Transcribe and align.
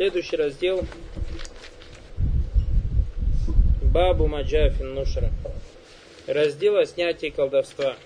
Следующий 0.00 0.36
раздел 0.36 0.82
Бабу 3.82 4.28
Маджафин 4.28 4.94
Нушра. 4.94 5.28
Раздел 6.26 6.78
о 6.78 6.86
снятии 6.86 7.28
колдовства. 7.28 7.96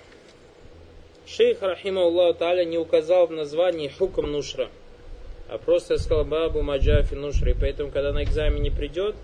Шейх 1.25 1.62
Рахима 1.62 2.03
Аллаху 2.03 2.37
Таля 2.37 2.65
не 2.65 2.79
указал 2.79 3.29
в 3.29 3.30
названии 3.30 3.87
хукм 3.87 4.27
Нушра, 4.27 4.71
а 5.49 5.59
просто 5.59 5.96
сказал 5.99 6.25
Бабу 6.25 6.62
Маджафин 6.62 7.21
Нушра. 7.21 7.53
И 7.53 7.54
поэтому, 7.54 7.93
когда 7.93 8.13
на 8.13 8.24
экзамене 8.24 8.72
придет, 8.72 9.15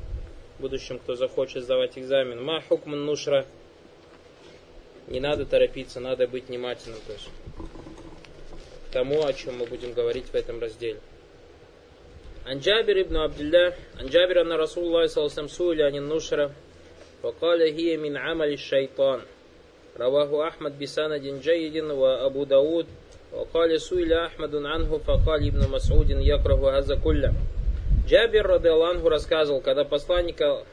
в 0.58 0.62
будущем, 0.62 1.00
кто 1.00 1.16
захочет 1.16 1.64
сдавать 1.64 1.98
экзамен, 1.98 2.40
Ма 2.40 2.62
хукм 2.68 2.92
Нушра, 2.92 3.46
не 5.08 5.18
надо 5.18 5.44
торопиться, 5.44 5.98
надо 5.98 6.28
быть 6.28 6.46
внимательным. 6.46 7.00
То 7.04 7.14
есть, 7.14 7.30
к 8.88 8.92
тому, 8.92 9.26
о 9.26 9.32
чем 9.32 9.58
мы 9.58 9.66
будем 9.66 9.92
говорить 9.92 10.26
в 10.26 10.36
этом 10.36 10.60
разделе. 10.60 11.00
عن 12.45 12.59
جابر 12.59 13.03
بن 13.03 13.15
عبد 13.17 13.39
الله 13.39 13.73
عن 13.99 14.05
جابر 14.05 14.41
أن 14.41 14.51
رسول 14.53 14.83
الله 14.85 15.05
صلى 15.05 15.21
الله 15.21 15.31
عليه 15.37 15.43
وسلم 15.43 15.47
سئل 15.47 15.81
عن 15.81 15.95
النشرة 15.95 16.51
فقال 17.23 17.61
هي 17.61 17.97
من 17.97 18.17
عمل 18.17 18.53
الشيطان 18.53 19.19
رواه 19.99 20.47
أحمد 20.47 20.79
بسند 20.79 21.41
جيد 21.41 21.77
وأبو 21.83 22.43
داود 22.43 22.85
وقال 23.33 23.81
سئل 23.81 24.13
أحمد 24.13 24.55
عنه 24.55 24.97
فقال 24.97 25.47
ابن 25.47 25.71
مسعود 25.71 26.09
يكره 26.09 26.77
هذا 26.77 26.95
كله 26.95 27.33
Джабир, 28.07 28.45
рады 28.45 28.69
Аллаху, 28.69 29.09
рассказывал, 29.09 29.61
когда 29.61 29.83
посланника, 29.83 30.63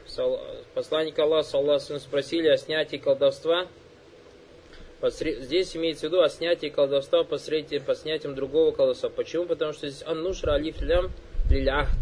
посланника 0.75 1.23
Аллаха, 1.23 1.49
саллаху 1.49 1.97
спросили 1.97 2.47
о 2.47 2.57
снятии 2.57 2.97
колдовства, 2.97 3.65
здесь 5.01 5.75
имеется 5.75 6.01
в 6.01 6.11
виду 6.11 6.21
о 6.21 6.29
снятии 6.29 6.67
колдовства 6.67 7.23
посредством, 7.23 7.81
по 7.81 7.95
снятием 7.95 8.35
другого 8.35 8.71
колдовства. 8.71 9.09
Почему? 9.09 9.47
Потому 9.47 9.73
что 9.73 9.89
здесь 9.89 10.03
аннушра 10.05 10.53
алиф 10.53 10.79
лям 10.83 11.11
лиль-ахд. 11.50 11.98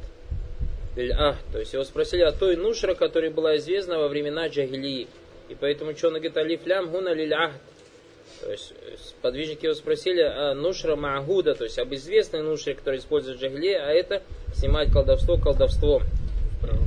Лиль-ахд. 0.97 1.41
То 1.53 1.59
есть 1.59 1.73
его 1.73 1.85
спросили 1.85 2.23
о 2.23 2.33
той 2.33 2.57
нушра, 2.57 2.95
которая 2.95 3.31
была 3.31 3.57
известна 3.57 3.99
во 3.99 4.09
времена 4.09 4.49
джагилии. 4.49 5.09
И 5.49 5.55
поэтому 5.55 5.91
он 5.91 6.13
говорит, 6.13 6.37
алиф 6.37 6.67
лям 6.67 6.91
гуна 6.91 7.15
лиль-ахд. 7.15 7.61
То 8.41 8.51
есть 8.51 8.75
подвижники 9.23 9.65
его 9.65 9.75
спросили 9.75 10.21
о 10.21 10.55
нушра 10.55 10.97
маагуда, 10.97 11.55
то 11.55 11.65
есть 11.65 11.79
об 11.79 11.95
известной 11.95 12.43
нушре, 12.43 12.75
которая 12.75 13.01
использует 13.01 13.41
джагли, 13.41 13.73
а 13.73 13.91
это 13.91 14.23
снимать 14.55 14.93
колдовство 14.93 15.37
колдовством. 15.39 16.03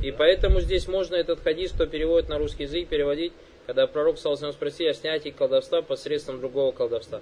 И 0.04 0.10
поэтому 0.12 0.60
здесь 0.60 0.86
можно 0.86 1.16
этот 1.16 1.40
хадис, 1.40 1.72
кто 1.72 1.86
переводит 1.86 2.28
на 2.28 2.38
русский 2.38 2.64
язык, 2.64 2.88
переводить, 2.88 3.32
когда 3.66 3.86
пророк 3.86 4.18
Салсам 4.18 4.52
спросил 4.52 4.88
о 4.88 4.94
снятии 4.94 5.30
колдовства 5.30 5.82
посредством 5.82 6.40
другого 6.40 6.72
колдовства. 6.72 7.20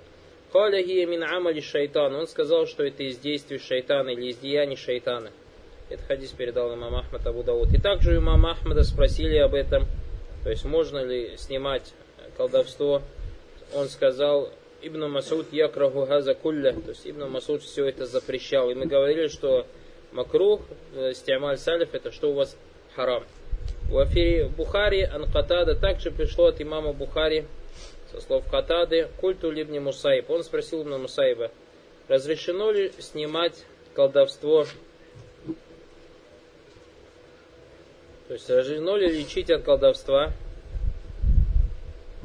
Каля 0.52 0.82
гия 0.82 1.06
мин 1.06 1.22
амали 1.22 1.60
шайтан. 1.60 2.14
Он 2.14 2.26
сказал, 2.26 2.66
что 2.66 2.82
это 2.84 3.02
из 3.02 3.18
действий 3.18 3.58
шайтана 3.58 4.10
или 4.10 4.30
из 4.30 4.38
деяний 4.38 4.76
шайтана. 4.76 5.30
Это 5.90 6.02
хадис 6.04 6.30
передал 6.30 6.74
имам 6.74 6.94
Ахмад 6.96 7.26
Абу 7.26 7.42
Дауд. 7.42 7.72
И 7.72 7.78
также 7.78 8.16
у 8.16 8.20
имама 8.20 8.52
Ахмада 8.52 8.82
спросили 8.82 9.36
об 9.36 9.54
этом, 9.54 9.86
то 10.44 10.50
есть 10.50 10.64
можно 10.64 11.04
ли 11.04 11.36
снимать 11.36 11.92
колдовство. 12.36 13.02
Он 13.74 13.88
сказал, 13.88 14.50
Ибн 14.80 15.10
Масуд 15.10 15.52
якраху 15.52 16.06
газа 16.06 16.34
кулля, 16.34 16.72
то 16.72 16.90
есть 16.90 17.06
Ибн 17.06 17.28
Масуд 17.28 17.62
все 17.62 17.86
это 17.86 18.06
запрещал. 18.06 18.70
И 18.70 18.74
мы 18.74 18.86
говорили, 18.86 19.28
что 19.28 19.66
макрух, 20.12 20.60
э, 20.94 21.12
стиамаль 21.14 21.58
салиф, 21.58 21.94
это 21.94 22.12
что 22.12 22.30
у 22.30 22.34
вас 22.34 22.56
харам. 22.94 23.24
В 23.90 23.98
афире 23.98 24.48
Бухари 24.48 25.02
Анкатада 25.02 25.74
также 25.74 26.10
пришло 26.10 26.46
от 26.46 26.60
имама 26.60 26.92
Бухари, 26.92 27.44
со 28.18 28.26
слов 28.26 28.44
Катады, 28.50 29.08
культу 29.20 29.50
Либни 29.50 29.78
Мусаиб. 29.78 30.28
Он 30.30 30.42
спросил 30.42 30.82
Ибн 30.82 31.02
Мусаиба, 31.02 31.50
разрешено 32.08 32.70
ли 32.70 32.92
снимать 32.98 33.64
колдовство, 33.94 34.66
то 38.26 38.34
есть 38.34 38.50
разрешено 38.50 38.96
ли 38.96 39.08
лечить 39.08 39.50
от 39.50 39.62
колдовства? 39.62 40.32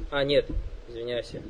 А, 0.10 0.24
нет, 0.24 0.46
извиняйся. 0.90 1.42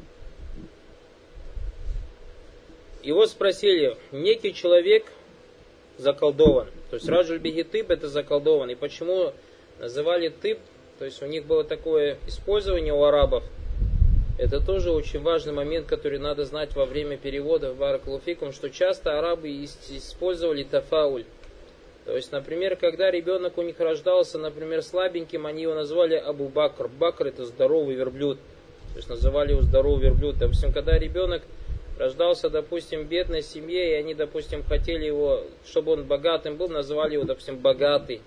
Его 3.01 3.25
спросили, 3.25 3.97
некий 4.11 4.53
человек 4.53 5.05
заколдован. 5.97 6.67
То 6.89 6.97
есть 6.97 7.07
Раджуль 7.09 7.39
Бегитыб 7.39 7.89
это 7.89 8.07
заколдован. 8.07 8.69
И 8.69 8.75
почему 8.75 9.33
называли 9.79 10.29
тып? 10.29 10.59
То 10.99 11.05
есть 11.05 11.21
у 11.21 11.25
них 11.25 11.45
было 11.45 11.63
такое 11.63 12.17
использование 12.27 12.93
у 12.93 13.03
арабов– 13.03 13.43
это 14.37 14.59
тоже 14.59 14.91
очень 14.91 15.21
важный 15.21 15.53
момент, 15.53 15.85
который 15.85 16.17
надо 16.17 16.45
знать 16.45 16.75
во 16.75 16.85
время 16.85 17.17
перевода 17.17 17.71
в 17.71 17.77
Баракулуфикум, 17.77 18.51
что 18.51 18.69
часто 18.69 19.19
арабы 19.19 19.49
использовали 19.63 20.63
тафауль. 20.63 21.25
То 22.05 22.15
есть, 22.15 22.31
например, 22.31 22.75
когда 22.75 23.11
ребенок 23.11 23.57
у 23.57 23.61
них 23.61 23.79
рождался, 23.79 24.37
например, 24.37 24.81
слабеньким, 24.81 25.45
они 25.45 25.61
его 25.61 25.73
называли 25.73 26.15
Абу 26.15 26.49
Бакр. 26.49 26.89
Бакр 26.89 27.27
это 27.27 27.45
здоровый 27.45 27.95
верблюд. 27.95 28.37
То 28.93 28.97
есть 28.97 29.09
называли 29.09 29.51
его 29.51 29.61
здоровый 29.61 30.03
верблюд. 30.03 30.37
Допустим, 30.37 30.73
когда 30.73 30.97
ребенок 30.97 31.43
рождался, 31.97 32.49
допустим, 32.49 33.03
в 33.03 33.07
бедной 33.07 33.41
семье, 33.41 33.91
и 33.91 33.93
они, 33.93 34.13
допустим, 34.13 34.63
хотели 34.63 35.05
его, 35.05 35.43
чтобы 35.65 35.93
он 35.93 36.03
богатым 36.03 36.57
был, 36.57 36.67
называли 36.67 37.13
его, 37.13 37.23
допустим, 37.23 37.57
богатый 37.57 38.21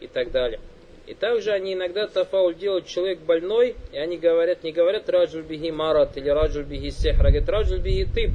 и 0.00 0.06
так 0.06 0.30
далее. 0.30 0.60
И 1.10 1.14
также 1.14 1.50
они 1.50 1.72
иногда 1.72 2.06
тафауль 2.06 2.54
делают 2.54 2.86
человек 2.86 3.18
больной, 3.18 3.74
и 3.90 3.98
они 3.98 4.16
говорят, 4.16 4.62
не 4.62 4.70
говорят 4.70 5.10
раджуль 5.10 5.42
биги 5.42 5.70
марат 5.70 6.16
или 6.16 6.28
раджуль 6.28 6.62
биги 6.62 6.90
сехра, 6.90 7.30
говорят 7.30 7.48
раджуль 7.48 7.80
биги 7.80 8.04
тып. 8.04 8.30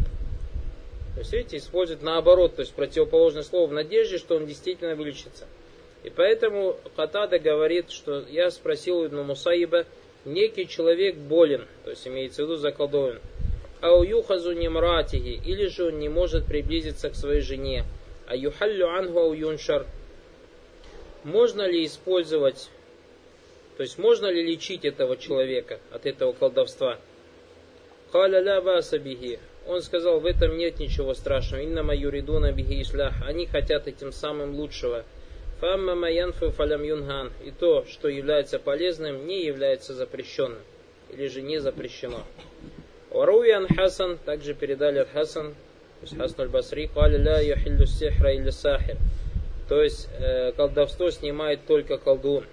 То 1.13 1.19
есть, 1.21 1.31
видите, 1.31 1.55
используют 1.55 2.01
наоборот, 2.01 2.57
то 2.57 2.63
есть 2.63 2.73
противоположное 2.73 3.43
слово 3.43 3.67
в 3.67 3.71
надежде, 3.71 4.17
что 4.17 4.35
он 4.35 4.45
действительно 4.45 4.93
вылечится. 4.93 5.45
И 6.03 6.09
поэтому 6.09 6.75
Катада 6.97 7.39
говорит, 7.39 7.91
что 7.91 8.25
я 8.29 8.51
спросил 8.51 8.97
у 8.97 9.05
Ибн 9.05 9.21
Мусаиба, 9.21 9.85
некий 10.25 10.67
человек 10.67 11.15
болен, 11.15 11.65
то 11.85 11.91
есть 11.91 12.05
имеется 12.05 12.43
в 12.43 12.47
виду 12.47 12.57
заколдован, 12.57 13.21
а 13.79 13.95
у 13.95 14.03
юхазу 14.03 14.51
немратиги, 14.51 15.39
или 15.45 15.67
же 15.67 15.85
он 15.85 15.99
не 15.99 16.09
может 16.09 16.45
приблизиться 16.45 17.09
к 17.09 17.15
своей 17.15 17.39
жене, 17.39 17.85
а 18.27 18.35
юхаллю 18.35 18.89
ангу 18.89 19.19
ау 19.19 19.31
юншар, 19.31 19.85
можно 21.25 21.67
ли 21.67 21.85
использовать, 21.85 22.69
то 23.77 23.83
есть 23.83 23.97
можно 23.97 24.27
ли 24.27 24.43
лечить 24.43 24.85
этого 24.85 25.17
человека 25.17 25.79
от 25.91 26.05
этого 26.05 26.33
колдовства? 26.33 26.99
Он 29.67 29.81
сказал, 29.81 30.19
в 30.19 30.25
этом 30.27 30.55
нет 30.57 30.79
ничего 30.79 31.15
страшного. 31.15 31.61
Инна 31.61 31.91
юридуна 31.91 32.51
бихи 32.51 32.83
ислях. 32.83 33.15
Они 33.25 33.47
хотят 33.47 33.87
этим 33.87 34.11
самым 34.11 34.55
лучшего. 34.55 35.03
Фамма 35.59 35.95
маянфу 35.95 36.51
фалям 36.51 36.83
юнган. 36.83 37.31
И 37.43 37.49
то, 37.49 37.83
что 37.85 38.07
является 38.07 38.59
полезным, 38.59 39.25
не 39.25 39.43
является 39.43 39.95
запрещенным. 39.95 40.59
Или 41.11 41.27
же 41.27 41.41
не 41.41 41.57
запрещено. 41.57 42.23
Варуян 43.09 43.67
Хасан, 43.67 44.17
также 44.19 44.53
передали 44.53 44.99
от 44.99 45.09
Хасан, 45.09 45.53
то 45.53 46.01
есть 46.03 46.15
Хасан 46.15 46.41
аль-Басри, 46.41 46.87
каля 46.93 47.17
ля 47.17 47.39
яхиллю 47.39 47.87
сихра 47.87 48.33
или 48.33 48.51
сахир. 48.51 48.97
То 49.67 49.81
есть 49.81 50.07
э, 50.19 50.51
колдовство 50.51 51.09
снимает 51.09 51.65
только 51.65 51.97
колдун. 51.97 52.45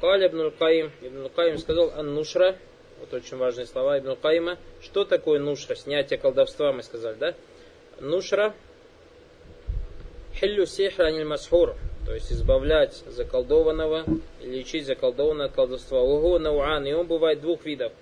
Каля 0.00 0.28
Ибн 0.28 0.50
Каим, 0.58 0.90
Ибн 1.00 1.28
Каим 1.28 1.58
сказал 1.58 1.90
ан-нушра, 1.90 2.56
вот 3.00 3.12
очень 3.14 3.36
важные 3.36 3.66
слова 3.66 3.98
Ибн 3.98 4.16
Каима. 4.16 4.58
Что 4.80 5.04
такое 5.04 5.38
нушра? 5.38 5.74
Снятие 5.74 6.18
колдовства, 6.18 6.72
мы 6.72 6.82
сказали, 6.82 7.16
да? 7.18 7.34
Нушра, 8.00 8.54
хиллю 10.34 10.66
сихра 10.66 11.04
аниль 11.04 11.24
масхур, 11.24 11.76
то 12.06 12.14
есть 12.14 12.32
избавлять 12.32 12.94
заколдованного 13.06 14.04
лечить 14.42 14.86
заколдованное 14.86 15.46
от 15.46 15.52
колдовства. 15.52 16.00
Угу 16.00 16.38
науан, 16.38 16.86
и 16.86 16.92
он 16.92 17.06
бывает 17.06 17.40
двух 17.40 17.64
видов. 17.64 17.92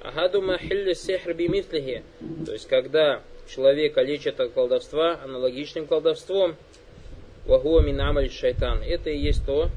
Ахадума 0.00 0.58
хиллю 0.58 0.94
сихр 0.94 1.34
бимитлихи, 1.34 2.04
то 2.46 2.52
есть 2.52 2.68
когда 2.68 3.22
человека 3.48 4.02
лечат 4.02 4.38
от 4.38 4.52
колдовства 4.52 5.18
аналогичным 5.24 5.86
колдовством, 5.86 6.56
Вагуа 7.48 7.80
мин 7.80 8.00
амаль 8.00 8.30
шайтан. 8.30 8.82
Это 8.82 9.08
и 9.08 9.18
есть 9.18 9.44
то, 9.46 9.70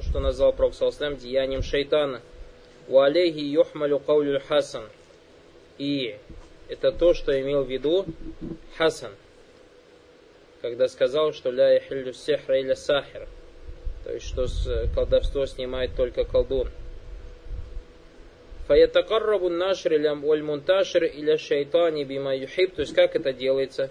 что 0.00 0.20
назвал 0.20 0.54
Пророк 0.54 0.74
Саласлам 0.74 1.16
деянием 1.16 1.62
шайтана. 1.62 2.22
У 2.88 2.98
алейхи 2.98 3.40
юхмалю 3.40 3.98
каулю 3.98 4.40
хасан. 4.40 4.84
И 5.76 6.16
это 6.68 6.90
то, 6.90 7.12
что 7.12 7.38
имел 7.40 7.62
в 7.62 7.70
виду 7.70 8.06
Хасан, 8.76 9.12
когда 10.60 10.88
сказал, 10.88 11.32
что 11.32 11.50
ля 11.50 11.74
яхиллю 11.74 12.12
сехра 12.12 12.58
или 12.58 12.74
сахир. 12.74 13.28
То 14.04 14.12
есть, 14.12 14.26
что 14.26 14.46
колдовство 14.94 15.46
снимает 15.46 15.94
только 15.94 16.24
колдун. 16.24 16.68
Фаятакаррабу 18.66 19.50
нашр 19.50 19.94
или 19.94 20.08
мунташир 20.42 21.04
или 21.04 21.36
шайтани 21.36 22.04
бима 22.04 22.34
юхиб. 22.34 22.74
То 22.74 22.80
есть, 22.80 22.94
как 22.94 23.14
это 23.14 23.32
делается? 23.32 23.90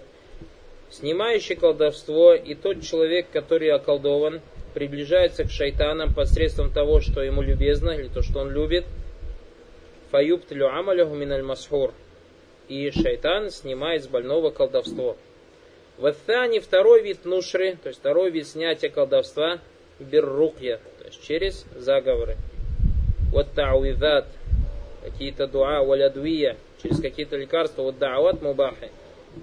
Снимающий 0.90 1.54
колдовство 1.54 2.32
и 2.34 2.54
тот 2.54 2.82
человек, 2.82 3.26
который 3.30 3.70
околдован, 3.70 4.40
приближается 4.72 5.44
к 5.44 5.50
шайтанам 5.50 6.14
посредством 6.14 6.72
того, 6.72 7.00
что 7.00 7.22
ему 7.22 7.42
любезно, 7.42 7.90
или 7.90 8.08
то, 8.08 8.22
что 8.22 8.40
он 8.40 8.50
любит. 8.50 8.86
Фаюбтлю 10.10 10.68
амаляху 10.68 11.14
миналь 11.14 11.42
масхур. 11.42 11.92
И 12.68 12.90
шайтан 12.90 13.50
снимает 13.50 14.04
с 14.04 14.08
больного 14.08 14.50
колдовство. 14.50 15.16
Ваттани 15.98 16.58
второй 16.60 17.02
вид 17.02 17.24
нушры, 17.24 17.76
то 17.82 17.88
есть 17.88 18.00
второй 18.00 18.30
вид 18.30 18.46
снятия 18.46 18.88
колдовства, 18.88 19.58
биррукья, 19.98 20.80
то 20.98 21.06
есть 21.06 21.22
через 21.22 21.66
заговоры. 21.74 22.36
Вот 23.32 23.52
тауидат, 23.52 24.26
какие-то 25.02 25.46
дуа, 25.46 25.82
валядуия, 25.82 26.56
через 26.82 27.00
какие-то 27.00 27.36
лекарства, 27.36 27.82
вот 27.82 27.98
даават 27.98 28.40
мубахи 28.42 28.90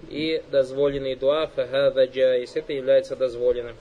и 0.10 0.44
дозволенный 0.52 1.16
дуа, 1.16 1.48
фахада 1.48 2.06
джайс, 2.06 2.56
это 2.56 2.74
является 2.74 3.16
дозволенным. 3.16 3.76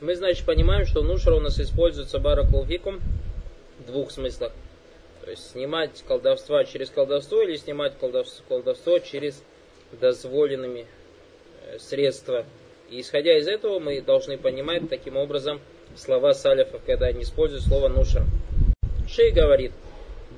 мы, 0.00 0.14
значит, 0.16 0.46
понимаем, 0.46 0.86
что 0.86 1.02
нушра 1.02 1.34
у 1.34 1.40
нас 1.40 1.60
используется 1.60 2.18
баракулфикум 2.18 3.00
в 3.80 3.86
двух 3.86 4.10
смыслах. 4.10 4.52
То 5.24 5.30
есть 5.30 5.50
снимать 5.50 6.02
колдовство 6.08 6.62
через 6.62 6.90
колдовство 6.90 7.42
или 7.42 7.56
снимать 7.56 7.92
колдовство, 7.98 8.44
колдовство 8.48 8.98
через 8.98 9.42
дозволенными 9.92 10.86
э, 11.66 11.78
средства. 11.78 12.46
И 12.90 13.00
исходя 13.00 13.36
из 13.38 13.46
этого 13.46 13.78
мы 13.78 14.00
должны 14.00 14.38
понимать 14.38 14.88
таким 14.88 15.16
образом 15.16 15.60
слова 15.96 16.32
салифов, 16.32 16.80
когда 16.86 17.06
они 17.06 17.22
используют 17.22 17.64
слово 17.64 17.88
нушра. 17.88 18.24
Шей 19.08 19.32
говорит, 19.32 19.72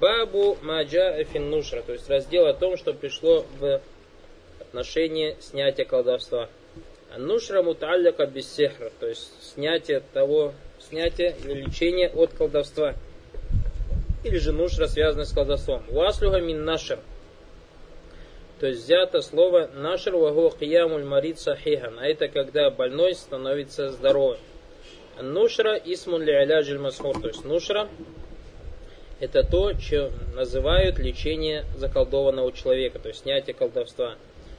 бабу 0.02 0.58
маджа 0.62 1.22
эфин 1.22 1.49
нушра, 1.49 1.81
то 1.81 1.93
есть 1.93 2.10
раздел 2.10 2.46
о 2.46 2.54
том, 2.54 2.76
что 2.76 2.93
пришло 2.93 3.46
в 3.60 3.81
отношении 4.58 5.37
снятия 5.40 5.84
колдовства. 5.84 6.49
Нушра 7.16 7.62
муталляка 7.62 8.26
бессехра, 8.26 8.90
то 8.99 9.06
есть 9.06 9.31
снятие 9.54 10.02
того, 10.12 10.54
снятие 10.81 11.37
или 11.44 11.62
лечение 11.62 12.08
от 12.08 12.32
колдовства. 12.32 12.94
Или 14.25 14.38
же 14.38 14.52
нушра, 14.52 14.88
связанная 14.88 15.25
с 15.25 15.32
колдовством. 15.32 15.84
Васлюга 15.88 16.40
мин 16.40 16.64
нашер. 16.64 16.99
То 18.58 18.66
есть 18.66 18.84
взято 18.84 19.20
слово 19.20 19.70
нашер 19.72 20.16
вагу 20.16 20.52
киямуль 20.58 21.04
марит 21.04 21.38
сахихан. 21.38 21.99
А 21.99 22.06
это 22.06 22.28
когда 22.28 22.70
больной 22.70 23.14
становится 23.14 23.90
здоровым. 23.90 24.38
Нушра 25.20 25.76
исмун 25.76 26.22
ли 26.22 26.32
аляджиль 26.32 26.78
масхур. 26.78 27.20
То 27.20 27.28
есть 27.28 27.44
нушра 27.44 27.88
это 29.23 29.45
то, 29.45 29.73
что 29.79 30.11
называют 30.35 30.99
лечение 30.99 31.65
заколдованного 31.77 32.51
человека, 32.51 32.99
то 32.99 33.07
есть 33.07 33.21
снятие 33.21 33.55
колдовства. 33.55 34.17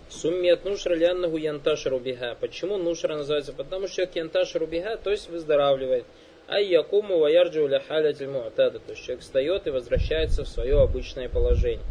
Суммият 0.07 0.63
нушра 0.63 0.95
ляннаху 0.95 1.35
янташару 1.35 1.99
биха. 1.99 2.37
Почему 2.39 2.77
нушра 2.77 3.17
называется? 3.17 3.51
Потому 3.51 3.87
что 3.87 3.97
человек 3.97 4.15
янташару 4.15 4.65
биха, 4.65 4.95
то 4.95 5.11
есть 5.11 5.27
выздоравливает. 5.27 6.05
А 6.47 6.61
якуму 6.61 7.17
ваярджу 7.19 7.67
ля 7.67 7.81
халятиль 7.81 8.29
муатада. 8.29 8.79
То 8.79 8.91
есть 8.91 9.03
человек 9.03 9.23
встает 9.23 9.67
и 9.67 9.69
возвращается 9.69 10.45
в 10.45 10.47
свое 10.47 10.79
обычное 10.79 11.27
положение. 11.27 11.83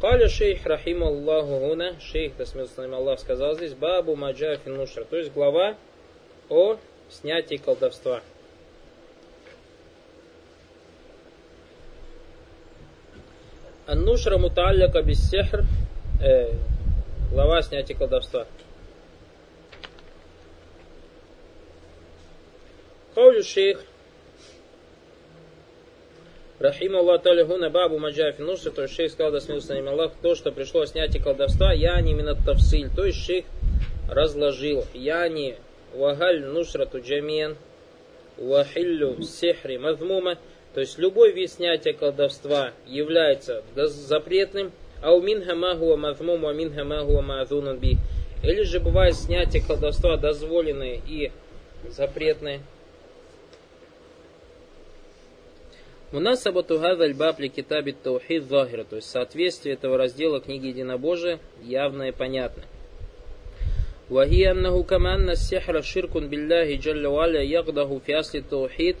Каля 0.00 0.28
шейх 0.28 0.66
рахим 0.66 1.04
Аллаху 1.04 1.60
гуна. 1.60 1.94
Шейх, 2.00 2.32
да 2.36 2.44
Аллах, 2.96 3.20
сказал 3.20 3.54
здесь 3.54 3.74
бабу 3.74 4.16
маджафин 4.16 4.74
нушра. 4.74 5.04
То 5.04 5.16
есть 5.16 5.32
глава 5.32 5.76
о 6.48 6.76
снятии 7.08 7.56
колдовства. 7.56 8.20
Аннушра 13.88 14.36
муталляка 14.36 15.02
без 15.02 15.30
сехр. 15.30 15.64
Э, 16.22 16.52
Глава 17.30 17.62
снятия 17.62 17.96
колдовства. 17.96 18.46
Каулю 23.14 23.42
шейх 23.42 23.80
Рахим 26.58 26.96
Аллах 26.96 27.22
Таля 27.22 27.46
Гуна 27.46 27.70
Бабу 27.70 27.98
Маджафи 27.98 28.42
Нуша, 28.42 28.70
то 28.70 28.82
есть 28.82 28.94
шейх 28.94 29.10
сказал, 29.10 29.32
да 29.32 29.40
смелся 29.40 29.74
на 29.80 29.92
Аллах, 29.92 30.12
то, 30.20 30.34
что 30.34 30.52
пришло 30.52 30.84
снятие 30.84 31.22
колдовства, 31.22 31.72
я 31.72 31.98
не 32.02 32.12
именно 32.12 32.34
тавсиль, 32.34 32.90
то 32.94 33.06
есть 33.06 33.24
шейх 33.24 33.46
разложил, 34.10 34.84
я 34.92 35.26
не 35.28 35.56
вагаль 35.94 36.44
нушрату 36.44 37.00
джамиен, 37.00 37.56
вахиллю 38.36 39.22
сихри 39.22 39.78
мазмума, 39.78 40.36
то 40.77 40.79
есть 40.79 40.97
любой 40.97 41.31
вид 41.31 41.51
снятия 41.51 41.93
колдовства 41.93 42.71
является 42.87 43.63
запретным, 43.75 44.71
Ау 45.01 45.21
минха 45.21 45.53
магуа 45.53 45.97
мазмум, 45.97 46.45
а 46.45 46.53
минха 46.53 46.85
магуа 46.85 47.21
маазунан 47.21 47.77
би. 47.77 47.97
Или 48.41 48.63
же 48.63 48.79
бывает 48.79 49.15
снятие 49.15 49.61
колдовства 49.61 50.15
дозволенное 50.15 51.01
и 51.05 51.31
запретное. 51.89 52.61
У 56.13 56.19
нас 56.19 56.41
сабату 56.41 56.79
гадаль 56.79 57.13
бабли 57.13 57.49
китаби 57.49 57.91
таухид 57.91 58.43
захира, 58.43 58.83
то 58.85 58.95
есть 58.95 59.09
соответствие 59.09 59.75
этого 59.75 59.97
раздела 59.97 60.39
книги 60.39 60.67
Единобожия 60.67 61.39
явно 61.61 62.03
и 62.03 62.11
понятно. 62.11 62.63
وهي 64.09 64.51
أنه 64.51 64.83
كما 64.83 65.15
أن 65.15 65.29
السحر 65.29 65.81
شرك 65.81 66.17
بالله 66.17 66.75
جل 66.75 67.07
وعلا 67.07 67.41
يقضه 67.41 67.99
في 67.99 68.19
أصل 68.19 68.37
التوحيد 68.37 68.95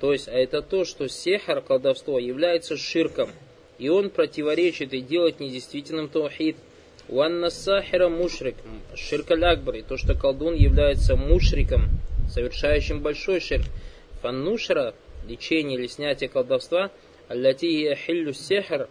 то 0.00 0.12
есть, 0.12 0.28
а 0.28 0.32
это 0.32 0.62
то, 0.62 0.84
что 0.84 1.08
сехар, 1.08 1.60
колдовство, 1.60 2.18
является 2.18 2.76
ширком– 2.76 3.30
и 3.78 3.88
он 3.88 4.10
противоречит 4.10 4.92
и 4.92 5.00
делает 5.00 5.40
недействительным 5.40 6.08
таухид. 6.08 6.56
Уанна 7.08 7.48
сахира 7.48 8.08
мушрик, 8.08 8.56
ширкаль 8.94 9.44
акбар, 9.44 9.76
и 9.76 9.82
то, 9.82 9.96
что 9.96 10.14
колдун 10.14 10.54
является 10.54 11.16
мушриком, 11.16 11.88
совершающим 12.30 13.00
большой 13.00 13.40
ширк. 13.40 13.64
Фаннушра, 14.20 14.94
лечение 15.26 15.78
или 15.78 15.86
снятие 15.86 16.28
колдовства, 16.28 16.90
аллати 17.28 17.66
яхиллю 17.66 18.34
сехар, 18.34 18.88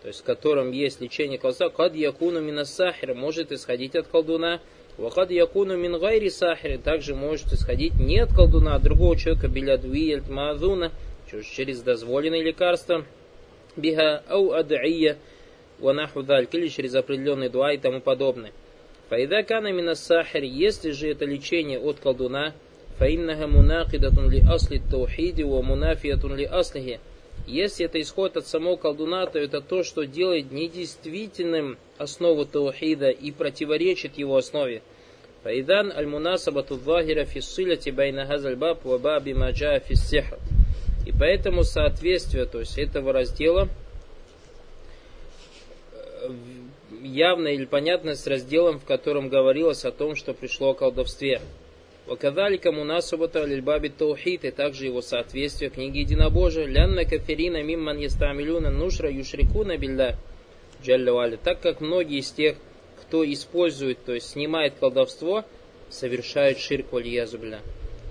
то 0.00 0.08
есть 0.08 0.20
в 0.20 0.24
котором 0.24 0.70
есть 0.70 1.00
лечение 1.00 1.38
колдовства, 1.38 1.68
кад 1.68 1.94
якуну 1.94 2.40
мина 2.40 2.64
сахира, 2.64 3.12
может 3.12 3.52
исходить 3.52 3.96
от 3.96 4.06
колдуна, 4.06 4.62
Вахад 4.98 5.30
якуну 5.30 5.76
мин 5.76 5.98
гайри 5.98 6.30
сахири, 6.30 6.76
также 6.76 7.14
может 7.14 7.52
исходить 7.52 7.94
не 7.98 8.20
от 8.20 8.32
колдуна, 8.32 8.74
а 8.74 8.76
от 8.76 8.82
другого 8.82 9.16
человека, 9.16 9.48
билядви 9.48 10.22
маазуна, 10.28 10.92
через 11.54 11.82
дозволенное 11.82 12.42
лекарство 12.42 13.04
биха 13.76 14.22
ау 14.28 14.52
ад'ия 14.52 15.16
ванаху 15.78 16.20
или 16.20 16.68
через 16.68 16.94
определенный 16.94 17.48
дуа 17.48 17.72
и 17.72 17.78
тому 17.78 18.00
подобное. 18.00 18.52
Фаида 19.08 19.42
кана 19.42 19.72
мина 19.72 19.94
сахир, 19.94 20.42
если 20.42 20.90
же 20.90 21.10
это 21.10 21.24
лечение 21.24 21.78
от 21.78 21.98
колдуна, 21.98 22.54
фаиннага 22.98 23.46
мунакидатун 23.46 24.30
ли 24.30 24.40
асли 24.40 24.80
таухиди 24.90 25.42
ва 25.42 25.62
мунафиятун 25.62 26.36
ли 26.36 26.44
аслихи. 26.44 27.00
Если 27.46 27.86
это 27.86 28.00
исходит 28.00 28.36
от 28.36 28.46
самого 28.46 28.76
колдуна, 28.76 29.26
то 29.26 29.38
это 29.38 29.60
то, 29.60 29.82
что 29.82 30.04
делает 30.04 30.52
недействительным 30.52 31.76
основу 31.98 32.44
таухида 32.44 33.10
и 33.10 33.32
противоречит 33.32 34.16
его 34.16 34.36
основе. 34.36 34.82
Фаидан 35.42 35.90
аль-мунасабату 35.90 36.76
захира 36.76 37.24
фиссиляти 37.24 37.90
байна 37.90 38.26
газаль 38.26 38.54
баб 38.54 38.84
ва 38.84 38.98
баби 38.98 39.32
маджа 39.32 39.80
фиссихр. 39.80 40.38
И 41.04 41.10
поэтому 41.10 41.64
соответствие 41.64 42.46
то 42.46 42.60
есть 42.60 42.78
этого 42.78 43.12
раздела 43.12 43.68
э, 45.92 46.30
явно 47.02 47.48
или 47.48 47.64
понятно 47.64 48.14
с 48.14 48.24
разделом, 48.28 48.78
в 48.78 48.84
котором 48.84 49.28
говорилось 49.28 49.84
о 49.84 49.90
том, 49.90 50.14
что 50.14 50.32
пришло 50.32 50.70
о 50.70 50.74
колдовстве. 50.74 51.40
Вакадалика 52.06 52.72
мунасубата 52.72 53.44
лильбаби 53.44 53.88
таухид, 53.88 54.44
и 54.44 54.50
также 54.50 54.86
его 54.86 55.02
соответствие 55.02 55.70
книге 55.70 56.00
Единобожия. 56.00 56.66
Лянна 56.66 57.04
каферина 57.04 57.62
мимман 57.62 57.98
ястамилюна 57.98 58.70
нушра 58.70 59.08
юшрикуна 59.10 59.76
билля 59.76 60.16
джаллавали. 60.82 61.36
Так 61.36 61.60
как 61.60 61.80
многие 61.80 62.18
из 62.18 62.32
тех, 62.32 62.56
кто 63.00 63.24
использует, 63.24 64.04
то 64.04 64.14
есть 64.14 64.30
снимает 64.30 64.74
колдовство, 64.80 65.44
совершают 65.90 66.58
ширк 66.58 66.92
валиязубля. 66.92 67.60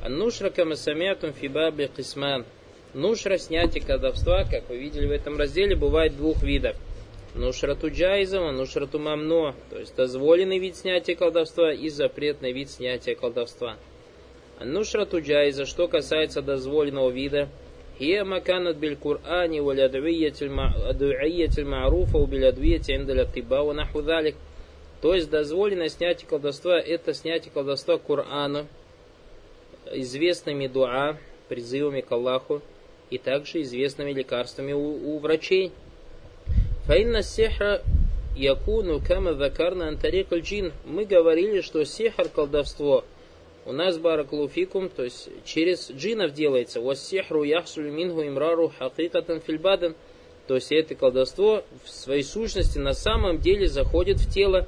А 0.03 0.07
нушра 0.07 0.49
камасамятум 0.49 1.33
фибаби 1.33 1.89
кисман. 1.95 2.45
Нушра, 2.93 3.37
снятие 3.37 3.83
колдовства, 3.83 4.45
как 4.45 4.69
вы 4.69 4.77
видели 4.77 5.07
в 5.07 5.11
этом 5.11 5.37
разделе, 5.37 5.75
бывает 5.75 6.15
двух 6.15 6.43
видов. 6.43 6.75
Нушрату 7.34 7.90
джайзама, 7.90 8.52
нушрату 8.52 8.98
мамно, 8.98 9.54
то 9.70 9.78
есть 9.78 9.94
дозволенный 9.94 10.58
вид 10.58 10.76
снятия 10.76 11.14
колдовства 11.14 11.72
и 11.72 11.88
запретный 11.88 12.52
вид 12.52 12.70
снятия 12.70 13.14
колдовства. 13.14 13.76
А 14.58 14.64
нушрату 14.64 15.20
джайза, 15.20 15.66
что 15.66 15.86
касается 15.86 16.40
дозволенного 16.40 17.10
вида, 17.10 17.48
هي 17.98 18.24
مكانت 18.24 18.76
بالقرآن 18.76 19.60
والأدعية 19.60 20.34
المعروفة 21.58 22.18
وبالأدوية 22.18 22.82
عند 22.90 23.10
الأطباء 23.10 23.64
ونحو 23.64 24.00
ذلك. 24.00 24.34
То 25.02 25.14
есть 25.14 25.30
дозволено 25.30 25.88
снятие 25.88 26.28
колдовства, 26.28 26.80
это 26.80 27.14
снятие 27.14 27.52
колдовства 27.52 27.98
Корана, 27.98 28.66
известными 29.92 30.66
дуа, 30.66 31.18
призывами 31.48 32.00
к 32.00 32.10
Аллаху, 32.10 32.62
и 33.10 33.18
также 33.18 33.62
известными 33.62 34.12
лекарствами 34.12 34.72
у, 34.72 35.14
у 35.14 35.18
врачей. 35.18 35.72
Фаинна 36.86 37.22
сихра 37.22 37.82
якуну 38.36 39.00
кама 39.00 39.34
закарна 39.34 39.88
антарик 39.88 40.32
джин. 40.32 40.72
Мы 40.84 41.04
говорили, 41.04 41.60
что 41.60 41.84
сихар 41.84 42.28
колдовство 42.28 43.04
у 43.64 43.72
нас 43.72 43.98
бараклуфикум, 43.98 44.88
то 44.88 45.02
есть 45.02 45.28
через 45.44 45.90
джинов 45.90 46.32
делается. 46.32 46.80
Was 46.80 46.96
сихру 46.96 47.42
яхсуль 47.42 47.90
мингу 47.90 48.22
имрару 48.22 48.72
хакикатан 48.78 49.40
фильбадан. 49.40 49.94
то 50.46 50.54
есть 50.54 50.70
это 50.70 50.94
колдовство 50.94 51.64
в 51.84 51.90
своей 51.90 52.22
сущности 52.22 52.78
на 52.78 52.92
самом 52.92 53.40
деле 53.40 53.66
заходит 53.66 54.18
в 54.18 54.32
тело. 54.32 54.66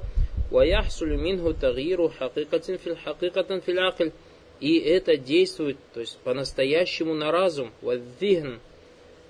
وَيَحْسُلُ 0.51 1.15
مِنْهُ 1.15 1.53
تَغْيِيرُ 1.53 2.09
حَقِيقَةٍ 2.09 2.77
فِي 2.77 2.87
الْحَقِيقَةً 2.93 3.59
فِي 3.59 3.71
الْعَقْلِ 3.71 4.11
И 4.59 4.79
это 4.79 5.15
действует, 5.15 5.77
то 5.93 5.99
есть 5.99 6.17
по-настоящему 6.23 7.13
на 7.13 7.31
разум, 7.31 7.71
وَالذِّهْن, 7.83 8.59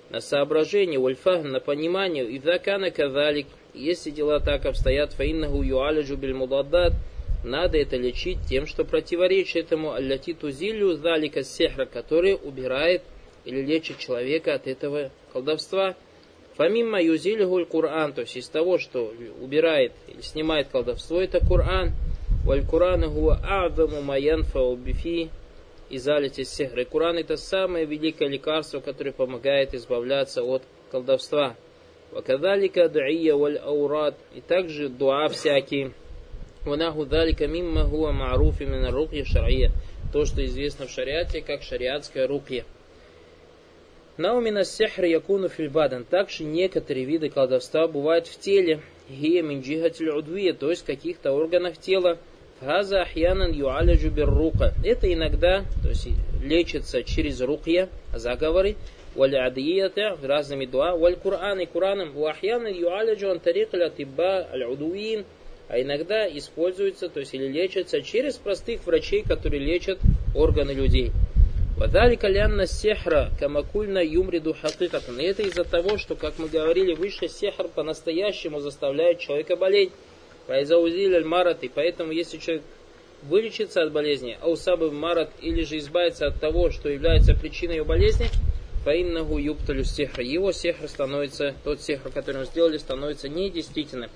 на 0.09 0.21
соображение, 0.21 0.99
вальфахн, 0.99 1.47
на 1.47 1.59
понимание, 1.59 2.29
и 2.29 2.39
закана 2.39 2.91
кавалик, 2.91 3.47
если 3.73 4.11
дела 4.11 4.39
так 4.39 4.65
обстоят, 4.65 5.13
фаиннаху 5.13 5.61
юалиджу 5.61 6.15
бильмудаддат, 6.15 6.93
надо 7.43 7.77
это 7.77 7.95
лечить 7.97 8.39
тем, 8.49 8.65
что 8.65 8.85
противоречит 8.85 9.65
этому 9.65 9.93
аллати 9.93 10.33
тузилю 10.33 10.93
залика 10.93 11.43
сехра, 11.43 11.85
который 11.85 12.35
убирает 12.35 13.03
или 13.45 13.61
лечит 13.61 13.99
человека 13.99 14.55
от 14.55 14.67
этого 14.67 15.11
колдовства. 15.31 15.95
Фамимма 16.55 17.01
юзилихуль 17.01 17.65
Кур'ан, 17.65 18.13
то 18.13 18.21
есть 18.21 18.37
из 18.37 18.49
того, 18.49 18.79
что 18.79 19.13
убирает 19.41 19.91
или 20.07 20.21
снимает 20.21 20.69
колдовство, 20.69 21.21
это 21.21 21.39
Кур'ан. 21.45 21.91
Валь 22.45 22.65
Кур'ан 22.65 23.03
хуа 23.03 23.39
а'даму 23.43 24.01
маянфау 24.01 24.75
бифи 24.75 25.29
и 25.89 25.97
залить 25.97 26.39
из 26.39 26.49
сехры. 26.49 26.85
Кур'ан 26.85 27.17
это 27.17 27.37
самое 27.37 27.85
великое 27.85 28.27
лекарство, 28.27 28.79
которое 28.79 29.11
помогает 29.11 29.73
избавляться 29.73 30.43
от 30.43 30.63
колдовства. 30.91 31.55
Вакадалика 32.11 32.89
дуия 32.89 33.35
валь 33.35 33.57
аурат. 33.57 34.15
И 34.33 34.41
также 34.41 34.89
дуа 34.89 35.27
всякие. 35.27 35.91
Ванаху 36.63 37.05
далика 37.05 37.47
мимма 37.47 37.85
хуа 37.85 38.11
ма'руф 38.11 38.55
именно 38.61 38.91
рукья 38.91 39.25
шария. 39.25 39.71
То, 40.11 40.25
что 40.25 40.43
известно 40.45 40.87
в 40.87 40.91
шариате, 40.91 41.41
как 41.41 41.61
шариатская 41.61 42.27
рукья. 42.27 42.63
Наумина 44.17 44.63
сехр 44.63 45.03
якуну 45.03 45.49
фильбадан. 45.49 46.05
Также 46.05 46.45
некоторые 46.45 47.05
виды 47.05 47.29
колдовства 47.29 47.87
бывают 47.87 48.27
в 48.27 48.39
теле. 48.39 48.81
Гия 49.09 49.43
минджихатель 49.43 50.09
удвия, 50.09 50.53
то 50.53 50.69
есть 50.69 50.83
в 50.83 50.85
каких-то 50.85 51.33
органах 51.33 51.77
тела. 51.77 52.17
Фаза 52.65 53.03
ахьянан 53.03 53.51
юаляджу 53.51 54.11
рука. 54.25 54.73
Это 54.83 55.13
иногда, 55.13 55.63
то 55.83 55.89
есть 55.89 56.07
лечится 56.41 57.03
через 57.03 57.39
рукья, 57.41 57.89
заговоры, 58.11 58.75
валь 59.13 59.37
адията, 59.37 60.17
разными 60.23 60.65
дуа, 60.65 60.95
валь 60.95 61.15
кур'ан 61.15 61.59
и 61.59 61.67
кураном, 61.67 62.13
вахьянан 62.13 62.73
юаляджу 62.73 63.29
антарик 63.29 63.71
латиба 63.73 64.47
аль 64.51 64.63
удуин, 64.63 65.25
а 65.69 65.79
иногда 65.79 66.27
используется, 66.27 67.07
то 67.07 67.19
есть 67.19 67.35
или 67.35 67.47
лечится 67.47 68.01
через 68.01 68.37
простых 68.37 68.83
врачей, 68.87 69.21
которые 69.21 69.63
лечат 69.63 69.99
органы 70.33 70.71
людей. 70.71 71.11
Вадалика 71.77 72.27
лянна 72.27 72.65
сехра 72.65 73.29
камакульна 73.39 73.99
юмриду 73.99 74.55
хакикатан. 74.59 75.19
И 75.19 75.23
это 75.23 75.43
из-за 75.43 75.65
того, 75.65 75.99
что, 75.99 76.15
как 76.15 76.39
мы 76.39 76.47
говорили 76.47 76.95
выше, 76.95 77.27
сехр 77.27 77.67
по-настоящему 77.67 78.59
заставляет 78.59 79.19
человека 79.19 79.55
болеть. 79.55 79.91
Пайзаузиль 80.47 81.15
аль-марат, 81.15 81.63
и 81.63 81.69
поэтому 81.69 82.11
если 82.11 82.37
человек 82.37 82.63
вылечится 83.23 83.81
от 83.81 83.91
болезни, 83.91 84.37
а 84.41 84.49
усабы 84.49 84.91
марат, 84.91 85.31
или 85.41 85.63
же 85.63 85.77
избавиться 85.77 86.27
от 86.27 86.39
того, 86.39 86.69
что 86.69 86.89
является 86.89 87.33
причиной 87.33 87.77
ее 87.77 87.83
болезни, 87.83 88.27
фаиннаху 88.83 89.37
юпталю 89.37 89.83
сехра. 89.83 90.23
Его 90.23 90.51
сехр 90.51 90.87
становится, 90.87 91.55
тот 91.63 91.81
сехр, 91.81 92.11
который 92.11 92.37
мы 92.41 92.45
сделали, 92.45 92.77
становится 92.77 93.27
недействительным. 93.27 94.11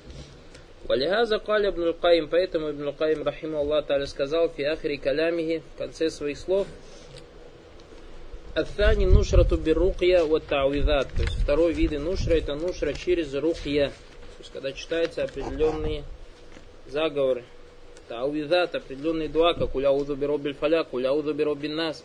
Валихаза 0.88 1.40
каля 1.40 1.70
Ибн 1.70 1.94
Каим, 1.94 2.28
поэтому 2.28 2.72
Ибн 2.72 2.94
Каим, 2.94 3.24
рахиму 3.24 3.60
Аллах, 3.60 3.86
сказал, 4.08 4.50
фи 4.50 4.64
ахри 4.64 4.98
калямихи, 4.98 5.64
в 5.76 5.78
конце 5.78 6.10
своих 6.10 6.38
слов, 6.38 6.68
Аттани 8.56 9.06
нушрату 9.06 9.58
бирукья 9.58 10.24
вот 10.24 10.46
тауидат. 10.46 11.08
То 11.16 11.22
есть 11.22 11.36
второй 11.42 11.74
вид 11.74 11.92
нушра 11.92 12.34
это 12.34 12.56
нушра 12.56 12.94
через 12.94 13.34
рукья. 13.36 13.90
То 13.90 14.40
есть 14.40 14.52
когда 14.52 14.72
читаются 14.72 15.24
определенные 15.24 16.04
заговоры. 16.92 17.44
Тауидат, 18.08 18.76
определенные 18.76 19.30
дуа, 19.30 19.54
как 19.54 19.76
уляуду 19.76 20.16
биробиль 20.16 20.56
фаляк, 20.56 20.94
уляуду 20.94 21.34
биробин 21.34 21.76
нас. 21.76 22.04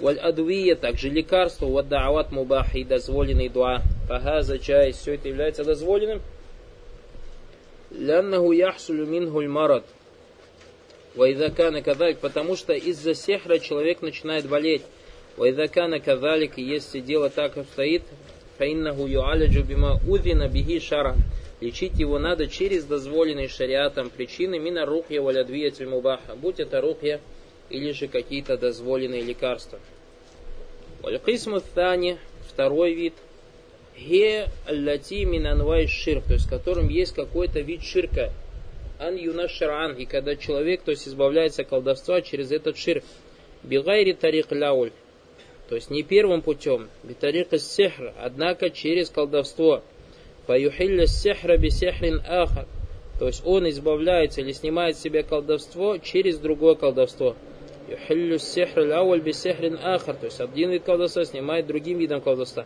Валь 0.00 0.18
адвия, 0.18 0.74
также 0.74 1.08
лекарство, 1.08 1.66
вот 1.66 1.88
даават 1.88 2.32
мубахи, 2.32 2.82
дозволенный 2.82 3.48
дуа. 3.48 3.82
Фагаза, 4.08 4.58
чай, 4.58 4.92
все 4.92 5.14
это 5.14 5.28
является 5.28 5.64
дозволенным. 5.64 6.20
Ляннаху 7.92 8.50
яхсулю 8.50 9.06
минхуль 9.06 9.46
марат. 9.46 9.84
Вайдакана 11.14 11.80
кадалик, 11.80 12.18
потому 12.18 12.56
что 12.56 12.72
из-за 12.72 13.14
сехра 13.14 13.60
человек 13.60 14.02
начинает 14.02 14.48
болеть. 14.48 14.82
Вайдакана 15.36 16.00
кадалик, 16.00 16.58
если 16.58 16.98
дело 16.98 17.30
так 17.30 17.56
обстоит, 17.56 18.02
фаиннаху 18.58 19.06
юаляджу 19.06 19.62
бима 19.62 20.00
удвина 20.08 20.48
биги 20.48 20.80
шара. 20.80 21.16
Лечить 21.60 21.98
его 21.98 22.18
надо 22.18 22.46
через 22.48 22.84
дозволенные 22.84 23.48
шариатом 23.48 24.10
причины 24.10 24.58
мина 24.58 24.84
рухья 24.84 25.22
валядвиятель 25.22 25.86
мубаха, 25.86 26.34
будь 26.34 26.60
это 26.60 26.80
рухья 26.80 27.20
или 27.70 27.92
же 27.92 28.08
какие-то 28.08 28.56
дозволенные 28.56 29.22
лекарства. 29.22 29.78
Валькисму 31.02 31.60
тани, 31.60 32.18
второй 32.48 32.94
вид, 32.94 33.14
ге 33.96 34.48
аллати 34.66 35.24
минанвай 35.24 35.86
ширк, 35.86 36.24
то 36.24 36.34
есть 36.34 36.46
в 36.46 36.50
котором 36.50 36.88
есть 36.88 37.14
какой-то 37.14 37.60
вид 37.60 37.82
ширка, 37.82 38.32
أن 38.98 39.16
ينشر, 39.16 39.94
и 39.96 40.04
когда 40.04 40.36
человек, 40.36 40.82
то 40.82 40.90
есть 40.90 41.06
избавляется 41.06 41.62
от 41.62 41.68
колдовства 41.68 42.20
через 42.20 42.50
этот 42.50 42.76
ширк. 42.76 43.04
بغير 43.62 44.12
الطريق 44.12 44.52
الأول, 44.52 44.92
то 45.68 45.74
есть 45.74 45.90
не 45.90 46.02
первым 46.02 46.42
путем, 46.42 46.88
بطريق 47.02 47.48
السحر, 47.58 48.12
однако 48.18 48.70
через 48.70 49.08
колдовство. 49.08 49.82
Фаюхилля 50.47 51.07
сехра 51.07 51.57
бисехрин 51.57 52.21
ахар. 52.27 52.65
То 53.19 53.27
есть 53.27 53.41
он 53.45 53.69
избавляется 53.69 54.41
или 54.41 54.51
снимает 54.51 54.97
с 54.97 55.01
себя 55.01 55.23
колдовство 55.23 55.97
через 55.97 56.37
другое 56.37 56.75
колдовство. 56.75 57.35
Юхиллю 57.89 58.39
сехр 58.39 58.81
лауль 58.81 59.21
бисехрин 59.21 59.77
ахар. 59.81 60.15
То 60.15 60.25
есть 60.25 60.39
один 60.39 60.71
вид 60.71 60.83
колдовства 60.83 61.25
снимает 61.25 61.67
другим 61.67 61.97
видом 61.97 62.21
колдовства. 62.21 62.65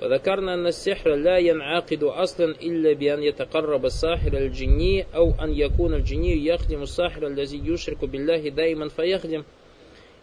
وذكرنا 0.00 0.54
أن 0.54 0.66
السحر 0.66 1.14
لا 1.14 1.38
ينعقد 1.38 2.02
أصلا 2.02 2.54
إلا 2.62 2.92
بأن 2.92 3.22
يتقرب 3.22 3.84
الساحر 3.86 4.32
الجني 4.32 5.06
أو 5.14 5.34
أن 5.40 5.52
يكون 5.52 5.94
الجني 5.94 6.46
يخدم 6.46 6.82
الساحر 6.82 7.26
الذي 7.26 7.60
يشرك 7.64 8.04
بالله 8.04 8.48
دائما 8.48 8.88
فيخدم 8.88 9.44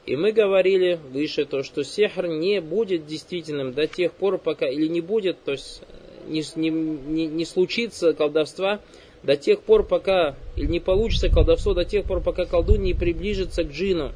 и 0.07 0.15
мы 0.15 0.31
говорили 0.31 0.97
выше 1.11 1.43
то, 1.43 1.63
что 1.63 1.83
сехр 1.83 2.27
не 2.27 2.61
будет 2.61 3.05
действительным 3.05 3.73
до 3.73 3.87
тех 3.87 4.13
пор, 4.13 4.37
пока, 4.37 4.65
или 4.65 4.87
не 4.87 5.01
будет, 5.01 5.43
то 5.43 5.51
есть 5.51 5.81
не, 6.26 6.42
не, 6.56 6.70
не, 6.70 7.26
не 7.26 7.44
случится 7.44 8.12
колдовства 8.12 8.80
до 9.22 9.36
тех 9.36 9.60
пор, 9.62 9.84
пока, 9.84 10.36
или 10.56 10.66
не 10.66 10.80
получится 10.80 11.28
колдовство 11.28 11.74
до 11.74 11.84
тех 11.84 12.04
пор, 12.04 12.20
пока 12.20 12.44
колдун 12.44 12.82
не 12.82 12.94
приближится 12.94 13.64
к 13.64 13.70
джину. 13.70 14.12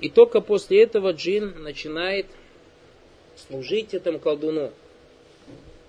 И 0.00 0.10
только 0.10 0.40
после 0.40 0.82
этого 0.82 1.12
джин 1.12 1.62
начинает 1.62 2.26
служить 3.48 3.94
этому 3.94 4.18
колдуну, 4.18 4.72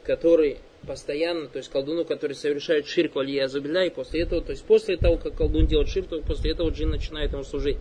который 0.04 0.58
постоянно, 0.86 1.48
то 1.48 1.58
есть 1.58 1.70
колдуну, 1.70 2.06
который 2.06 2.34
совершает 2.34 2.88
ширк 2.88 3.16
валия 3.16 3.48
и 3.48 3.90
после 3.90 4.22
этого, 4.22 4.42
то 4.42 4.52
есть 4.52 4.64
после 4.64 4.98
того, 4.98 5.18
как 5.18 5.36
колдун 5.36 5.66
делает 5.66 5.90
ширк, 5.90 6.08
то 6.10 6.22
после 6.22 6.52
этого 6.52 6.70
джин 6.70 6.90
начинает 6.90 7.34
ему 7.34 7.44
служить. 7.44 7.78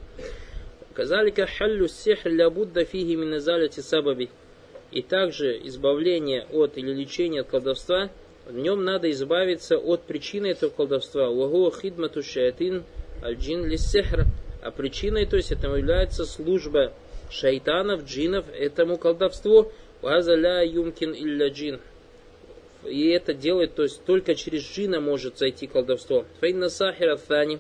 Казалика 0.95 1.47
халлю 1.47 1.89
сихр 1.89 2.31
ля 2.31 2.49
будда 2.51 2.85
фиги 2.85 3.15
миназаляти 3.15 3.81
сабаби. 3.81 4.31
И 4.95 5.03
также 5.03 5.59
избавление 5.67 6.47
от 6.53 6.79
или 6.79 6.93
лечение 6.93 7.41
от 7.41 7.49
колдовства, 7.49 8.11
в 8.47 8.57
нем 8.57 8.85
надо 8.85 9.11
избавиться 9.11 9.77
от 9.77 10.03
причины 10.03 10.47
этого 10.47 10.71
колдовства. 10.71 11.29
Вагуа 11.31 11.73
хидмату 11.73 12.23
шаятин 12.23 12.85
лиссихр. 13.25 14.25
А 14.63 14.71
причиной, 14.71 15.27
то 15.27 15.37
есть 15.37 15.51
этому 15.51 15.77
является 15.77 16.25
служба 16.25 16.93
шайтанов, 17.29 18.05
джинов 18.05 18.47
этому 18.57 18.97
колдовству. 18.97 19.73
Ваза 20.01 20.37
ля 20.37 20.63
юмкин 20.63 21.13
илля 21.13 21.49
джин. 21.49 21.81
И 22.85 23.09
это 23.09 23.35
делает, 23.35 23.75
то 23.75 23.83
есть 23.83 24.05
только 24.05 24.37
через 24.37 24.63
джина 24.63 25.01
может 25.01 25.39
зайти 25.39 25.67
колдовство. 25.67 26.25
Фейна 26.41 26.69
сахира 26.69 27.17
thani. 27.17 27.59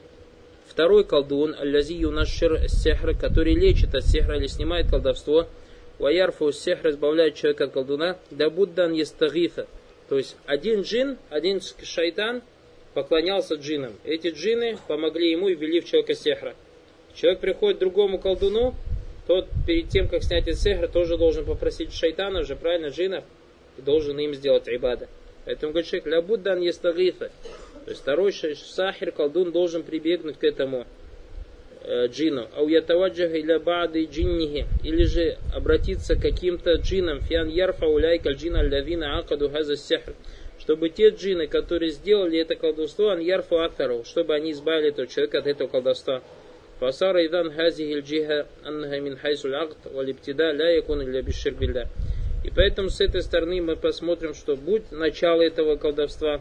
Второй 0.69 1.05
колдун, 1.05 1.55
юнашир 1.55 2.69
сехр, 2.69 3.17
который 3.17 3.55
лечит 3.55 3.95
от 3.95 4.05
сехра 4.05 4.37
или 4.37 4.47
снимает 4.47 4.89
колдовство, 4.89 5.47
ваярфу 5.99 6.53
сехр 6.53 6.91
избавляет 6.91 7.35
человека 7.35 7.65
от 7.65 7.73
колдуна, 7.73 8.19
да 8.31 8.51
буддан 8.51 8.93
естагифа. 8.93 9.67
То 10.09 10.19
есть 10.19 10.37
один 10.47 10.83
джин, 10.83 11.19
один 11.31 11.61
шайтан 11.61 12.43
поклонялся 12.93 13.55
джинам. 13.55 13.95
Эти 14.05 14.29
джины 14.29 14.79
помогли 14.87 15.31
ему 15.31 15.49
и 15.49 15.55
ввели 15.55 15.81
в 15.81 15.87
человека 15.87 16.15
сехра. 16.15 16.55
Человек 17.15 17.41
приходит 17.41 17.77
к 17.79 17.81
другому 17.81 18.19
колдуну, 18.19 18.75
тот 19.27 19.47
перед 19.67 19.89
тем, 19.89 20.09
как 20.09 20.23
снять 20.23 20.47
этот 20.47 20.61
сехр, 20.61 20.89
тоже 20.89 21.17
должен 21.17 21.45
попросить 21.45 21.93
шайтана 21.95 22.41
уже, 22.41 22.57
правильно, 22.57 22.89
джинов, 22.89 23.25
и 23.79 23.83
должен 23.83 24.19
им 24.19 24.35
сделать 24.35 24.69
ибада. 24.69 25.09
Поэтому 25.45 25.73
говорит 25.73 25.89
человек, 25.89 26.07
ля 26.07 26.23
буддан 26.23 26.61
естагифа. 26.61 27.31
То 27.85 27.91
есть 27.91 28.01
второй 28.01 28.33
сахир, 28.33 29.13
колдун 29.13 29.53
должен 29.53 29.83
прибегнуть 29.83 30.39
к 30.39 30.45
этому 30.45 30.87
э, 31.85 32.07
джину. 32.09 32.49
Ау 32.57 32.69
ятаваджах 32.69 33.35
иля 33.35 33.59
баады 33.61 34.05
джиннихи. 34.05 34.67
Или 34.83 35.05
же 35.05 35.37
обратиться 35.55 36.17
к 36.17 36.23
каким-то 36.23 36.75
джинам. 36.75 37.21
Фиан 37.21 37.49
ярфа 37.49 37.87
уляйка 37.87 38.33
джина 38.33 38.61
аллавина 38.61 39.19
акаду 39.19 39.51
хаза 39.51 39.77
сихр. 39.77 40.15
Чтобы 40.59 40.89
те 40.89 41.11
джины, 41.11 41.47
которые 41.47 41.91
сделали 41.91 42.39
это 42.39 42.55
колдовство, 42.55 43.11
ан 43.11 43.21
ярфу 43.21 43.59
атару, 43.59 44.05
чтобы 44.05 44.35
они 44.35 44.53
избавили 44.53 44.89
этого 44.89 45.07
человека 45.07 45.39
от 45.39 45.47
этого 45.47 45.69
колдовства. 45.69 46.23
Фасара 46.81 47.25
идан 47.27 47.53
хазихил 47.53 48.01
джиха 48.01 48.47
аннаха 48.65 49.01
мин 49.01 49.17
хайсуль 49.17 49.55
акт 49.55 49.79
валибтида 49.85 50.53
ля 50.53 50.71
якун 50.71 51.03
илля 51.03 51.23
бишшир 51.23 51.55
билля. 51.55 51.89
И 52.45 52.51
поэтому 52.51 52.91
с 52.91 53.01
этой 53.01 53.23
стороны 53.23 53.63
мы 53.63 53.77
посмотрим, 53.77 54.35
что 54.35 54.57
будь 54.57 54.91
начало 54.93 55.41
этого 55.43 55.77
колдовства, 55.77 56.41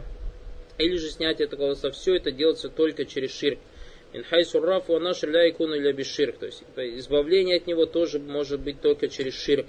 или 0.77 0.97
же 0.97 1.09
снять 1.09 1.39
это 1.39 1.55
колдовство, 1.55 1.91
все 1.91 2.15
это 2.15 2.31
делается 2.31 2.69
только 2.69 3.05
через 3.05 3.31
ширк. 4.13 4.25
Инхайсурраф 4.25 4.89
у 4.89 4.99
наш 4.99 5.23
ля 5.23 5.49
икуну 5.49 5.79
ля 5.79 5.93
биширк. 5.93 6.37
То 6.37 6.45
есть 6.45 6.63
избавление 6.73 7.57
от 7.57 7.67
него 7.67 7.85
тоже 7.85 8.19
может 8.19 8.59
быть 8.59 8.81
только 8.81 9.07
через 9.07 9.33
ширк. 9.33 9.67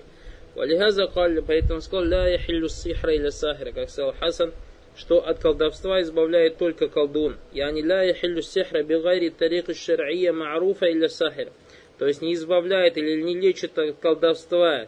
Валихаза 0.55 1.07
калли, 1.09 1.41
поэтому 1.41 1.81
сказал, 1.81 2.05
ля 2.05 2.29
яхиллю 2.29 2.69
сихра 2.69 3.13
или 3.13 3.31
сахира, 3.31 3.73
как 3.73 3.91
сказал 3.91 4.15
Хасан, 4.21 4.53
что 4.97 5.19
от 5.19 5.41
колдовства 5.41 6.01
избавляет 6.03 6.59
только 6.59 6.89
колдун. 6.89 7.37
Яни 7.53 7.83
ля 7.83 8.03
яхиллю 8.03 8.43
сихра 8.43 8.83
бигайри 8.83 9.31
тарик 9.31 9.75
шар'ия 9.75 10.33
ма'руфа 10.33 10.87
или 10.87 11.09
сахир. 11.09 11.51
То 11.99 12.07
есть 12.07 12.23
не 12.23 12.35
избавляет 12.35 12.97
или 12.97 13.21
не 13.23 13.35
лечит 13.35 13.79
от 13.79 13.99
колдовства 13.99 14.87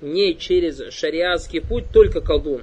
не 0.00 0.36
через 0.36 0.92
шариатский 0.92 1.60
путь, 1.60 1.84
только 1.92 2.20
колдун. 2.20 2.62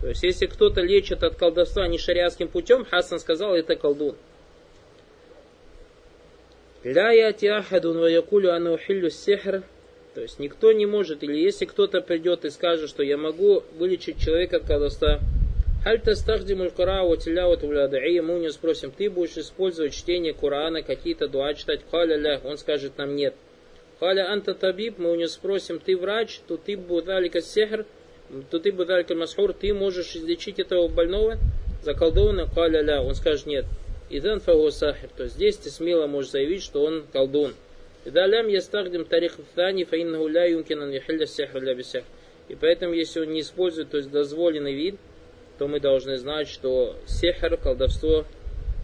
То 0.00 0.08
есть, 0.08 0.22
если 0.22 0.46
кто-то 0.46 0.80
лечит 0.80 1.22
от 1.22 1.36
колдовства 1.36 1.86
не 1.86 1.98
шариатским 1.98 2.48
путем, 2.48 2.86
Хасан 2.86 3.18
сказал, 3.18 3.54
это 3.54 3.76
колдун. 3.76 4.16
Ля 6.84 7.12
яти 7.12 7.46
ахадун 7.46 7.98
ва 7.98 8.08
якулю 8.08 8.52
ану 8.52 8.78
хиллю 8.78 9.10
сихр. 9.10 9.62
То 10.14 10.22
есть 10.22 10.38
никто 10.38 10.72
не 10.72 10.86
может, 10.86 11.22
или 11.22 11.36
если 11.36 11.66
кто-то 11.66 12.00
придет 12.00 12.44
и 12.44 12.50
скажет, 12.50 12.88
что 12.88 13.02
я 13.02 13.16
могу 13.16 13.62
вылечить 13.78 14.18
человека 14.18 14.56
от 14.56 14.64
колдовства, 14.64 15.20
Халь 15.84 16.00
тастахдимуль 16.00 16.70
Курау 16.70 17.16
тиляут 17.16 17.62
и 17.64 18.20
мы 18.20 18.34
у 18.34 18.38
него 18.38 18.50
спросим, 18.50 18.90
ты 18.90 19.08
будешь 19.08 19.38
использовать 19.38 19.94
чтение 19.94 20.34
Корана, 20.34 20.82
какие-то 20.82 21.26
дуа 21.26 21.54
читать? 21.54 21.80
Халя 21.90 22.16
ля, 22.16 22.40
он 22.44 22.58
скажет 22.58 22.98
нам 22.98 23.16
нет. 23.16 23.34
Халя 23.98 24.30
анта 24.30 24.52
табиб, 24.52 24.98
мы 24.98 25.10
у 25.12 25.14
него 25.14 25.28
спросим, 25.28 25.78
ты 25.78 25.96
врач, 25.96 26.40
то 26.46 26.58
ты 26.58 26.76
будалика 26.76 27.40
сехр, 27.40 27.86
то 28.50 28.58
ты 28.58 28.72
будалика 28.72 29.14
масхур, 29.14 29.54
ты 29.54 29.72
можешь 29.72 30.16
излечить 30.16 30.58
этого 30.58 30.88
больного, 30.88 31.38
заколдованного? 31.82 32.50
Халя 32.50 32.82
ля, 32.82 33.02
он 33.02 33.14
скажет 33.14 33.46
нет. 33.46 33.64
Идан 34.10 34.40
фагу. 34.40 34.70
То 34.70 34.96
есть 35.22 35.36
здесь 35.36 35.56
ты 35.56 35.70
смело 35.70 36.08
можешь 36.08 36.32
заявить, 36.32 36.62
что 36.64 36.82
он 36.82 37.04
колдун. 37.12 37.54
Ида 38.04 38.26
лям 38.26 38.48
ястахдим 38.48 39.04
тарих 39.04 39.36
фани 39.54 39.84
фаиннаху 39.84 40.26
ля 40.26 40.46
юмкинан 40.46 40.90
яхилля 40.90 41.26
сихр 41.26 41.62
ля. 41.62 41.76
И 42.48 42.56
поэтому, 42.56 42.94
если 42.94 43.20
он 43.20 43.32
не 43.32 43.40
использует, 43.40 43.90
то 43.90 43.98
есть 43.98 44.10
дозволенный 44.10 44.74
вид, 44.74 44.96
то 45.58 45.68
мы 45.68 45.78
должны 45.78 46.16
знать, 46.16 46.48
что 46.48 46.96
сехр, 47.06 47.56
колдовство, 47.56 48.24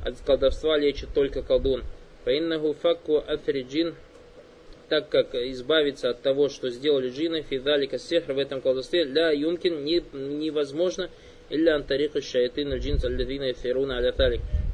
от 0.04 0.14
колдовства 0.25 0.78
лечит 0.78 1.09
только 1.12 1.42
колдун. 1.42 1.83
Фаиннаху 2.25 2.75
факку 2.75 3.25
африджин, 3.26 3.97
так 4.88 5.09
как 5.09 5.35
избавиться 5.35 6.11
от 6.11 6.23
того, 6.23 6.49
что 6.49 6.71
сделали 6.71 7.11
джины, 7.11 7.42
фидалика 7.42 7.99
сехр 7.99 8.35
в 8.35 8.38
этом 8.38 8.61
колдовстве, 8.61 9.02
ля 9.02 9.33
юмкин 9.33 9.83
не, 9.83 10.04
невозможно, 10.12 11.11
или 11.50 11.68
антарика 11.68 12.23
шайтин 12.23 12.75
джинс 12.75 13.04
аллавина 13.04 13.52
фируна 13.54 13.97
аля 13.97 14.12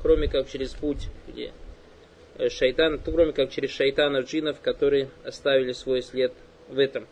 кроме 0.03 0.29
как 0.29 0.49
через 0.49 0.71
путь, 0.71 1.09
где 1.29 1.53
э, 2.39 2.49
шайтан, 2.49 2.99
кроме 2.99 3.33
как 3.33 3.51
через 3.51 3.71
шайтанов 3.71 4.27
джинов, 4.27 4.61
которые 4.61 5.09
оставили 5.25 5.73
свой 5.73 6.03
след 6.03 6.33
в 6.69 6.79
этом. 6.79 7.07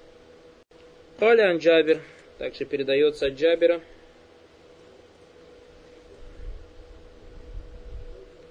Каля 1.18 1.50
Анджабер, 1.50 2.00
также 2.38 2.64
передается 2.64 3.26
от 3.26 3.34
Джабера, 3.34 3.80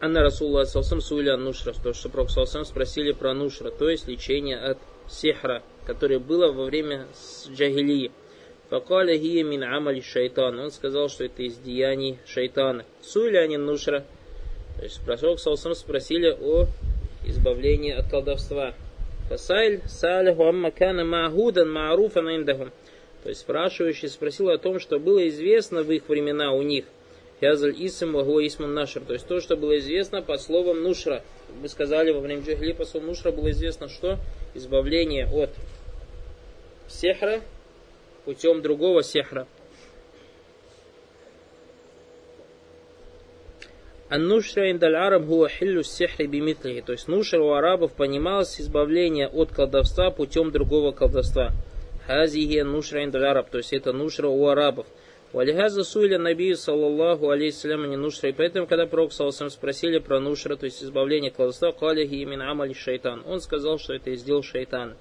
Анна 0.02 0.22
Расулла 0.22 0.64
Салсам 0.64 1.02
Суиля 1.02 1.36
Нушра, 1.36 1.74
то 1.74 1.94
что 1.94 2.08
Пророк 2.08 2.30
Салсам 2.30 2.64
спросили 2.64 3.12
про 3.12 3.34
Нушра, 3.34 3.70
то 3.70 3.90
есть 3.90 4.08
лечение 4.08 4.58
от 4.58 4.78
сихра, 5.10 5.62
которое 5.86 6.20
было 6.20 6.54
во 6.54 6.64
время 6.66 7.08
джагилии. 7.50 8.12
Факаля 8.70 9.18
гия 9.18 9.44
мин 9.44 9.64
амали 9.64 10.00
шайтан. 10.00 10.60
Он 10.60 10.72
сказал, 10.72 11.10
что 11.10 11.26
это 11.26 11.42
из 11.42 11.58
деяний 11.58 12.20
шайтана. 12.28 12.86
Суиля 13.02 13.46
Нушра, 13.58 14.06
то 14.80 14.86
есть 14.86 15.02
пророк 15.02 15.42
Саусам 15.42 15.76
спросили 15.76 16.30
о 16.30 16.68
избавлении 17.26 17.92
от 17.92 18.10
колдовства. 18.10 18.74
То 19.28 19.34
есть 23.30 23.42
спрашивающий 23.42 24.08
спросил 24.08 24.48
о 24.48 24.58
том, 24.58 24.80
что 24.80 24.98
было 24.98 25.28
известно 25.28 25.84
в 25.84 25.92
их 25.92 26.08
времена 26.08 26.54
у 26.54 26.62
них. 26.62 26.86
Язаль 27.42 27.76
исм 27.78 28.14
ваго 28.14 28.48
исмун 28.48 28.74
нашр. 28.74 29.02
То 29.02 29.14
есть 29.14 29.28
то, 29.28 29.42
что 29.42 29.58
было 29.58 29.78
известно 29.80 30.22
по 30.22 30.38
словам 30.38 30.82
нушра. 30.82 31.24
Мы 31.62 31.68
сказали 31.68 32.12
во 32.12 32.22
время 32.22 32.44
джахили 32.44 32.72
по 32.72 32.86
словам 32.86 33.10
нушра 33.10 33.34
было 33.34 33.52
известно, 33.52 33.90
что 33.90 34.18
избавление 34.54 35.28
от 35.28 35.50
сехра 36.88 37.42
путем 38.24 38.62
другого 38.62 39.04
сехра. 39.04 39.46
Аннушра 44.10 44.72
индаль 44.72 44.96
араб 44.96 45.28
хуа 45.28 45.48
хиллю 45.48 45.84
бимитлихи. 46.28 46.82
То 46.82 46.94
есть 46.94 47.08
нушра 47.08 47.40
у 47.40 47.52
арабов 47.52 47.94
понималось 47.94 48.60
избавление 48.60 49.28
от 49.28 49.52
колдовства 49.52 50.10
путем 50.10 50.52
другого 50.52 50.92
колдовства. 50.92 51.52
Хазихи 52.08 52.62
нушра 52.62 53.04
индаль 53.04 53.26
араб. 53.26 53.52
То 53.52 53.60
есть 53.60 53.72
это 53.72 53.94
нушра 53.94 54.28
у 54.28 54.48
арабов. 54.48 54.88
Валихаза 55.32 55.84
суиля 55.84 56.18
наби 56.18 56.56
саллаллаху 56.56 57.30
алейхиссалям 57.30 57.88
не 57.88 57.98
нушра. 57.98 58.30
И 58.30 58.32
поэтому, 58.32 58.66
когда 58.66 58.88
пророк 58.88 59.14
саллаху 59.14 59.48
спросили 59.52 60.00
про 60.00 60.20
нушра, 60.20 60.56
то 60.56 60.66
есть 60.66 60.84
избавление 60.84 61.30
от 61.30 61.38
колдовства, 61.38 61.72
калихи 61.72 62.24
имин 62.24 62.42
амали 62.42 62.74
шайтан. 62.74 63.22
Он 63.28 63.40
сказал, 63.40 63.78
что 63.78 63.94
это 63.94 64.16
сделал 64.16 64.42
шайтан. 64.42 64.96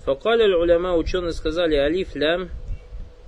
Факаля 0.00 0.58
уляма 0.58 0.94
ученые 0.94 1.32
сказали 1.32 1.76
алиф 1.76 2.14
лям 2.14 2.50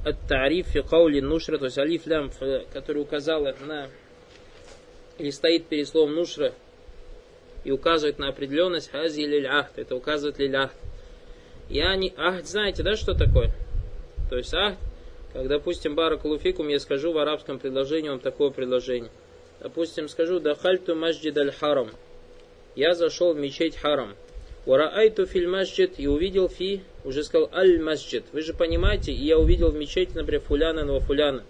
от 0.05 0.21
тариф 0.29 0.67
фи 0.67 0.83
каули 0.83 1.21
нушра, 1.21 1.57
то 1.57 1.65
есть 1.65 1.79
алиф 1.79 2.07
лям, 2.07 2.31
который 2.75 3.01
указал 3.01 3.45
на 3.67 3.89
или 5.19 5.31
стоит 5.31 5.67
перед 5.67 5.89
словом 5.89 6.15
нушра 6.15 6.53
и 7.65 7.71
указывает 7.71 8.19
на 8.19 8.29
определенность 8.29 8.91
хази 8.91 9.21
или 9.21 9.45
ахт. 9.45 9.79
Это 9.79 9.95
указывает 9.97 10.39
лиль 10.39 10.57
ахт. 10.57 10.77
Я 11.69 11.95
не... 11.97 12.15
Ахт, 12.17 12.47
знаете, 12.47 12.83
да, 12.83 12.97
что 12.97 13.15
такое? 13.15 13.53
То 14.31 14.37
есть 14.37 14.55
ахт, 14.55 14.79
как, 15.33 15.49
допустим, 15.49 15.95
баракулуфикум, 15.95 16.69
я 16.69 16.81
скажу 16.81 17.13
в 17.13 17.19
арабском 17.19 17.59
предложении 17.59 18.09
вам 18.09 18.21
такое 18.21 18.51
предложение. 18.51 19.11
Допустим, 19.61 20.09
скажу 20.09 20.41
дахальту 20.41 20.95
масджид 20.95 21.37
аль 21.37 21.53
харам. 21.53 21.91
Я 22.77 22.95
зашел 22.95 23.35
в 23.35 23.39
мечеть 23.39 23.77
харам. 23.77 24.15
Ураайту 24.67 25.27
филь 25.27 25.49
масджид 25.49 25.99
и 25.99 26.07
увидел 26.07 26.49
фи, 26.49 26.83
уже 27.05 27.25
сказал 27.25 27.51
аль 27.53 27.81
масджид. 27.81 28.25
Вы 28.33 28.43
же 28.43 28.55
понимаете, 28.55 29.13
и 29.13 29.25
я 29.25 29.39
увидел 29.39 29.71
в 29.71 29.75
мечети, 29.75 30.13
например, 30.15 30.43
фуляна, 30.43 30.85
но 30.85 31.01
фуляна. 31.01 31.43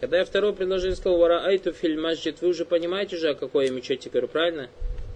Когда 0.00 0.18
я 0.18 0.24
второе 0.24 0.52
предложение 0.52 0.96
сказал 0.96 1.18
«Вара 1.18 1.44
айту 1.44 1.72
филь 1.72 2.00
масджид», 2.00 2.40
вы 2.40 2.48
уже 2.48 2.64
понимаете 2.64 3.18
же, 3.18 3.28
о 3.28 3.34
какой 3.34 3.66
я 3.66 3.70
мечети 3.70 4.08
говорю, 4.08 4.28
правильно? 4.28 4.70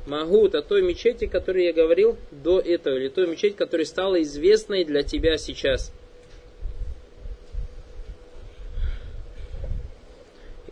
Магут, 0.07 0.55
о 0.55 0.61
той 0.61 0.83
мечети, 0.83 1.25
о 1.25 1.29
которой 1.29 1.64
я 1.64 1.73
говорил 1.73 2.18
до 2.31 2.61
этого, 2.61 2.97
или 2.97 3.09
той 3.09 3.27
мечети, 3.27 3.55
которая 3.55 3.87
стала 3.87 4.20
известной 4.20 4.85
для 4.85 5.03
тебя 5.03 5.38
сейчас. 5.38 5.90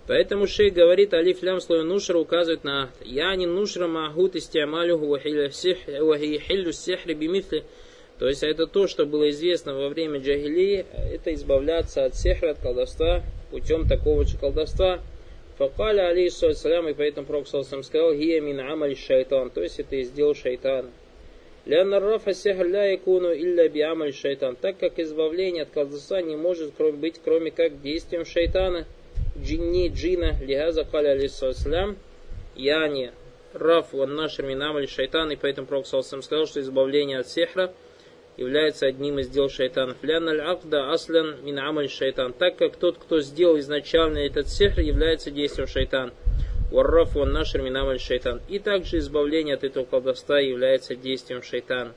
Поэтому 0.07 0.47
шейх 0.47 0.75
говорит, 0.75 1.15
алиф 1.15 1.43
лям 1.43 1.63
слово 1.63 1.83
нушра 1.83 2.19
указывает 2.19 2.65
на 2.65 2.91
Я 3.03 3.35
не 3.35 3.47
нушра 3.47 3.87
магут 3.87 4.37
истиамалюху 4.37 5.07
вахилю 5.07 6.73
сихри 6.73 7.15
бимифли. 7.15 7.65
То 8.19 8.29
есть 8.29 8.43
это 8.43 8.67
то, 8.67 8.89
что 8.89 9.07
было 9.07 9.31
известно 9.31 9.75
во 9.75 9.89
время 9.89 10.21
джагилии, 10.21 10.85
это 10.93 11.33
избавляться 11.33 12.05
от 12.05 12.15
сехра, 12.15 12.51
от 12.51 12.59
колдовства, 12.59 13.23
путем 13.53 13.87
такого 13.87 14.25
же 14.25 14.37
колдовства. 14.37 15.01
Факаля 15.59 16.09
алейхиссалям, 16.09 16.89
и 16.89 16.95
поэтому 16.95 17.27
Пророк 17.27 17.47
сказал, 17.47 18.15
гия 18.15 18.41
мин 18.41 18.59
амаль 18.59 18.97
шайтан, 18.97 19.51
то 19.51 19.63
есть 19.63 19.79
это 19.79 19.97
и 19.97 20.03
сделал 20.03 20.35
шайтан. 20.35 20.91
Лянна 21.67 22.01
рафа 22.01 22.33
ля 22.65 22.91
якуну 22.91 23.33
илля 23.33 23.69
би 23.69 23.81
амаль 23.83 24.15
шайтан, 24.15 24.57
так 24.57 24.79
как 24.79 24.99
избавление 24.99 25.63
от 25.63 25.71
колдовства 25.71 26.21
не 26.23 26.35
может 26.35 26.73
быть, 26.95 27.21
кроме 27.23 27.51
как 27.51 27.81
действием 27.83 28.25
шайтана. 28.25 28.87
Джинни 29.39 29.89
джина 29.89 30.35
лихаза 30.43 30.85
каля 30.85 31.11
алейхиссалям, 31.11 31.97
яни 32.57 33.13
раф 33.53 33.93
ван 33.93 34.15
нашр 34.15 34.45
мин 34.45 34.63
амаль 34.63 34.89
шайтан, 34.89 35.31
и 35.31 35.37
поэтому 35.37 35.67
Пророк 35.69 35.87
сказал, 35.87 36.47
что 36.47 36.61
избавление 36.61 37.19
от 37.19 37.29
сехра– 37.29 37.73
является 38.37 38.87
одним 38.87 39.19
из 39.19 39.29
дел 39.29 39.49
шайтанов. 39.49 39.97
Лян 40.03 40.29
аль-акда 40.29 40.93
аслян 40.93 41.37
мин 41.43 41.59
амаль 41.59 41.89
шайтан. 41.89 42.33
Так 42.33 42.57
как 42.57 42.77
тот, 42.77 42.99
кто 42.99 43.21
сделал 43.21 43.59
изначально 43.59 44.19
этот 44.19 44.49
сехр, 44.49 44.81
является 44.81 45.31
действием 45.31 45.67
шайтан. 45.69 46.13
Варраф 46.71 47.15
ван 47.15 47.33
нашр 47.33 47.61
минамаль 47.61 48.01
шайтан. 48.01 48.41
И 48.49 48.59
также 48.59 48.99
избавление 48.99 49.57
от 49.57 49.65
этого 49.65 49.85
колдовства 49.85 50.39
является 50.41 50.97
действием 50.97 51.43
шайтана. 51.43 51.93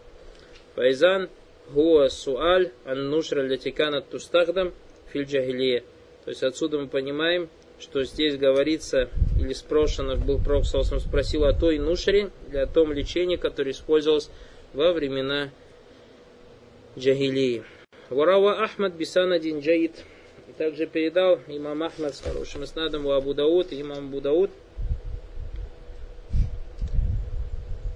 Файзан 0.76 1.30
гуа 1.70 2.10
суаль 2.10 2.72
ан 2.84 3.10
нушра 3.10 3.42
лятикана 3.42 4.02
тустахдам 4.02 4.74
филь 5.14 5.26
То 5.26 6.30
есть 6.30 6.44
отсюда 6.44 6.78
мы 6.78 6.88
понимаем, 6.88 7.50
что 7.80 8.04
здесь 8.04 8.36
говорится, 8.36 9.10
или 9.40 9.54
спрошено, 9.54 10.18
был 10.18 10.40
Пророк 10.40 10.66
спросил 10.66 11.46
о 11.46 11.54
той 11.54 11.80
нушре, 11.80 12.32
для 12.50 12.64
о 12.64 12.68
том 12.68 12.92
лечении, 12.92 13.38
которое 13.38 13.72
использовалось 13.72 14.30
во 14.74 14.92
времена 14.92 15.52
джагилии. 16.98 17.64
Варава 18.10 18.64
Ахмад 18.64 18.94
Бисанадин 18.94 19.60
Джаид. 19.60 20.04
Также 20.58 20.86
передал 20.86 21.40
имам 21.48 21.84
Ахмад 21.84 22.16
с 22.16 22.22
хорошим 22.22 22.64
иснадом 22.64 23.06
у 23.06 23.12
Абу 23.12 23.34
Дауд 23.34 23.72
и 23.72 23.82
имам 23.82 24.08
Абу 24.08 24.22
Дауд. 24.22 24.52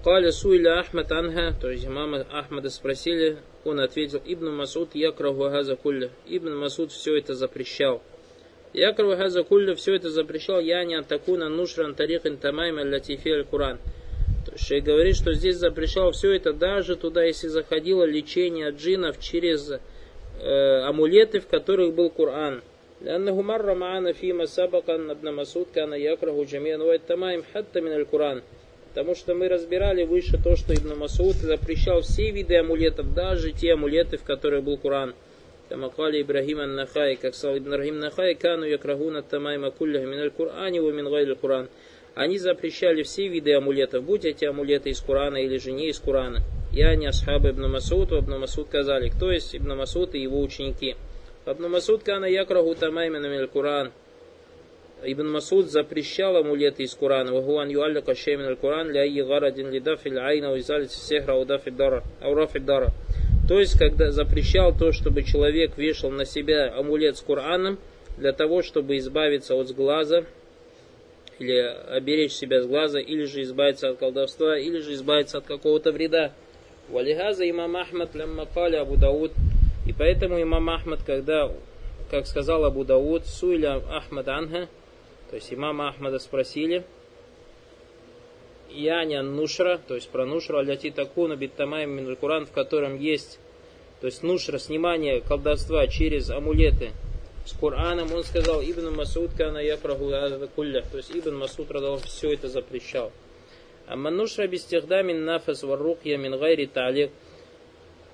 Каля 0.04 0.32
Суиля 0.32 0.80
Ахмад 0.80 1.12
Анха, 1.12 1.54
то 1.60 1.70
есть 1.70 1.86
имама 1.86 2.26
Ахмада 2.30 2.70
спросили, 2.70 3.36
он 3.64 3.80
ответил, 3.80 4.20
Ибн 4.24 4.50
Масуд 4.50 4.94
якраху 4.94 5.40
газа 5.40 5.76
кулля. 5.76 6.10
Ибн 6.26 6.56
Масуд 6.56 6.90
все 6.90 7.18
это 7.18 7.34
запрещал. 7.34 8.02
Якраху 8.72 9.16
газа 9.16 9.42
кулля 9.44 9.74
все 9.74 9.94
это 9.94 10.08
запрещал, 10.10 10.60
я 10.60 10.84
не 10.84 10.94
атакуна 10.94 11.48
нушран 11.50 11.94
тарихин 11.94 12.38
тамайм 12.38 12.78
аль-латифи 12.78 13.28
аль-Куран. 13.28 13.78
Шей 14.57 14.81
говорит, 14.81 15.15
что 15.15 15.33
здесь 15.33 15.57
запрещал 15.57 16.11
все 16.11 16.33
это 16.33 16.53
даже 16.53 16.95
туда, 16.95 17.23
если 17.23 17.47
заходило 17.47 18.03
лечение 18.03 18.71
джинов 18.71 19.19
через 19.19 19.69
э, 19.69 19.79
амулеты, 20.81 21.39
в 21.39 21.47
которых 21.47 21.93
был 21.93 22.09
Коран. 22.09 22.61
لأنه 23.01 23.41
مر 23.41 23.73
معنا 23.73 24.11
فيما 24.13 24.45
سبق 24.45 24.89
أن 24.89 25.09
ابن 25.09 25.33
مسعود 25.33 25.67
كان 25.75 25.93
يكره 25.93 26.43
جميع 26.43 26.75
أنواع 26.75 26.95
التمائم 26.95 27.43
حتى 27.53 27.81
من 27.81 27.93
القرآن. 27.93 28.41
Потому 28.89 29.13
что 29.13 29.33
мы 29.35 29.49
разбирали 29.49 30.05
выше 30.05 30.41
то, 30.41 30.55
что 30.55 30.73
Ибн 30.73 30.97
Масуд 30.97 31.35
запрещал 31.35 31.99
все 31.99 32.31
виды 32.31 32.55
амулетов, 32.55 33.13
даже 33.13 33.51
те 33.51 33.73
амулеты, 33.73 34.15
в 34.15 34.23
которых 34.23 34.63
был 34.63 34.77
Коран. 34.77 35.13
Тамакали 35.67 36.21
Ибрахим 36.21 36.59
Ан-Нахай, 36.59 37.17
как 37.17 37.35
сказал 37.35 37.57
Ибн 37.57 37.73
Рахим 37.73 37.99
Нахай, 37.99 38.35
кану 38.35 38.65
якрахуна 38.65 39.21
тамайма 39.21 39.71
кулляха 39.71 40.05
миналь 40.05 40.31
Кур'ани 40.31 40.79
ва 40.79 40.91
мин 40.91 41.09
гайли 41.09 41.33
Кур'ан. 41.33 41.67
они 42.20 42.36
запрещали 42.36 43.02
все 43.02 43.28
виды 43.28 43.54
амулетов, 43.54 44.04
будь 44.04 44.26
эти 44.26 44.44
амулеты 44.44 44.90
из 44.90 45.00
Корана 45.00 45.38
или 45.38 45.56
же 45.56 45.72
не 45.72 45.88
из 45.88 45.98
Корана. 45.98 46.42
Я 46.70 46.94
не 46.94 47.06
асхаб 47.06 47.46
Ибн 47.46 47.70
Масуд, 47.70 48.12
Ибн 48.12 48.40
Масуд 48.40 48.66
сказали, 48.66 49.08
кто 49.08 49.32
есть 49.32 49.56
Ибн 49.56 49.74
Масуд 49.74 50.14
и 50.14 50.20
его 50.20 50.42
ученики. 50.42 50.96
Ибн 51.46 51.70
Масуд 51.70 52.02
кана 52.02 52.26
якраху 52.26 52.74
тамаймена 52.74 53.26
мин 53.26 53.48
Куран. 53.48 53.92
Ибн 55.02 55.30
Масуд 55.30 55.70
запрещал 55.70 56.36
амулеты 56.36 56.82
из 56.82 56.94
Корана. 56.94 57.32
Вагуан 57.32 57.70
юалля 57.70 58.02
кашей 58.02 58.34
аль 58.34 58.56
Куран 58.56 58.90
ля 58.90 59.02
и 59.02 59.22
гарадин 59.22 59.70
лидафиль 59.70 60.18
айна 60.18 60.52
уизалит 60.52 60.92
сехра 60.92 61.36
удафиль 61.36 61.72
дара. 61.72 62.04
Аурафиль 62.20 62.64
дара. 62.64 62.90
То 63.48 63.58
есть, 63.58 63.78
когда 63.78 64.10
запрещал 64.10 64.76
то, 64.76 64.92
чтобы 64.92 65.22
человек 65.22 65.78
вешал 65.78 66.10
на 66.10 66.26
себя 66.26 66.70
амулет 66.76 67.16
с 67.16 67.22
Кораном, 67.22 67.78
для 68.18 68.34
того, 68.34 68.60
чтобы 68.60 68.98
избавиться 68.98 69.54
от 69.54 69.68
сглаза, 69.68 70.26
или 71.40 71.58
оберечь 71.88 72.32
себя 72.32 72.62
с 72.62 72.66
глаза, 72.66 73.00
или 73.00 73.24
же 73.24 73.42
избавиться 73.42 73.88
от 73.88 73.98
колдовства, 73.98 74.58
или 74.58 74.78
же 74.78 74.92
избавиться 74.92 75.38
от 75.38 75.46
какого-то 75.46 75.90
вреда. 75.90 76.32
Валихаза 76.90 77.48
имам 77.48 77.76
Ахмад 77.76 78.14
лямма 78.14 78.44
каля 78.46 78.82
Абу 78.82 78.96
Дауд. 78.96 79.32
И 79.86 79.92
поэтому 79.94 80.40
имам 80.40 80.68
Ахмад, 80.68 81.02
когда, 81.02 81.50
как 82.10 82.26
сказал 82.26 82.64
Абу 82.66 82.84
Дауд, 82.84 83.26
суиля 83.26 83.82
Ахмад 83.90 84.28
Анха, 84.28 84.68
то 85.30 85.36
есть 85.36 85.52
имама 85.52 85.88
Ахмада 85.88 86.18
спросили, 86.18 86.84
Яня 88.68 89.22
Нушра, 89.22 89.78
то 89.78 89.94
есть 89.94 90.10
про 90.10 90.26
Нушру 90.26 90.58
Аляти 90.58 90.90
Такуна 90.90 91.36
Биттамайм 91.36 91.90
Мин 91.90 92.16
Куран, 92.16 92.46
в 92.46 92.52
котором 92.52 92.98
есть, 92.98 93.40
то 94.00 94.06
есть 94.06 94.22
Нушра, 94.22 94.58
снимание 94.58 95.20
колдовства 95.20 95.86
через 95.86 96.30
амулеты 96.30 96.90
с 97.44 97.52
Кораном, 97.52 98.12
он 98.12 98.24
сказал, 98.24 98.62
Ибн 98.62 98.94
Масуд 98.94 99.32
кана 99.36 99.58
я 99.58 99.76
кулля, 99.76 100.82
то 100.82 100.96
есть 100.98 101.10
Ибн 101.14 101.36
Масуд 101.36 101.68
все 102.04 102.32
это 102.32 102.48
запрещал. 102.48 103.12
Амма 103.86 104.10
Нушра 104.10 104.46
бистихда 104.46 105.02
мин 105.02 105.24
нафас 105.24 105.64
варрухья 105.64 106.16
мин 106.16 106.38
гайри 106.38 106.66
талик. 106.66 107.10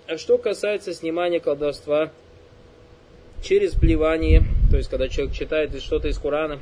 А 0.07 0.17
что 0.17 0.39
касается 0.39 0.95
снимания 0.95 1.41
колдовства 1.41 2.13
через 3.43 3.75
плевание, 3.75 4.43
то 4.71 4.79
есть 4.79 4.89
когда 4.89 5.09
человек 5.09 5.35
читает 5.35 5.79
что-то 5.83 6.09
из 6.09 6.19
Корана, 6.19 6.61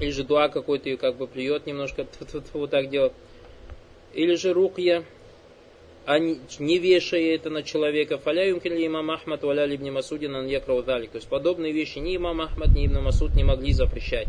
или 0.00 0.10
же 0.10 0.24
дуа 0.24 0.48
какой-то 0.48 0.88
и 0.88 0.96
как 0.96 1.16
бы 1.16 1.26
плюет 1.26 1.66
немножко, 1.66 2.06
вот 2.54 2.70
так 2.70 2.88
делает, 2.88 3.12
или 4.14 4.34
же 4.36 4.54
рукья, 4.54 5.04
а 6.04 6.18
не 6.18 6.78
вешая 6.78 7.34
это 7.34 7.50
на 7.50 7.62
человека. 7.62 8.18
Фаля 8.18 8.48
юмкин 8.48 8.74
имам 8.86 9.10
Ахмад 9.10 9.42
валя 9.44 9.66
либни 9.66 9.90
Масудин 9.90 10.34
ан 10.34 10.46
якраудалик. 10.46 11.10
То 11.10 11.16
есть 11.16 11.28
подобные 11.28 11.72
вещи 11.72 11.98
ни 11.98 12.16
имам 12.16 12.40
Ахмад, 12.40 12.70
ни 12.74 12.86
Ибн 12.86 13.02
Масуд 13.02 13.34
не 13.34 13.44
могли 13.44 13.72
запрещать. 13.72 14.26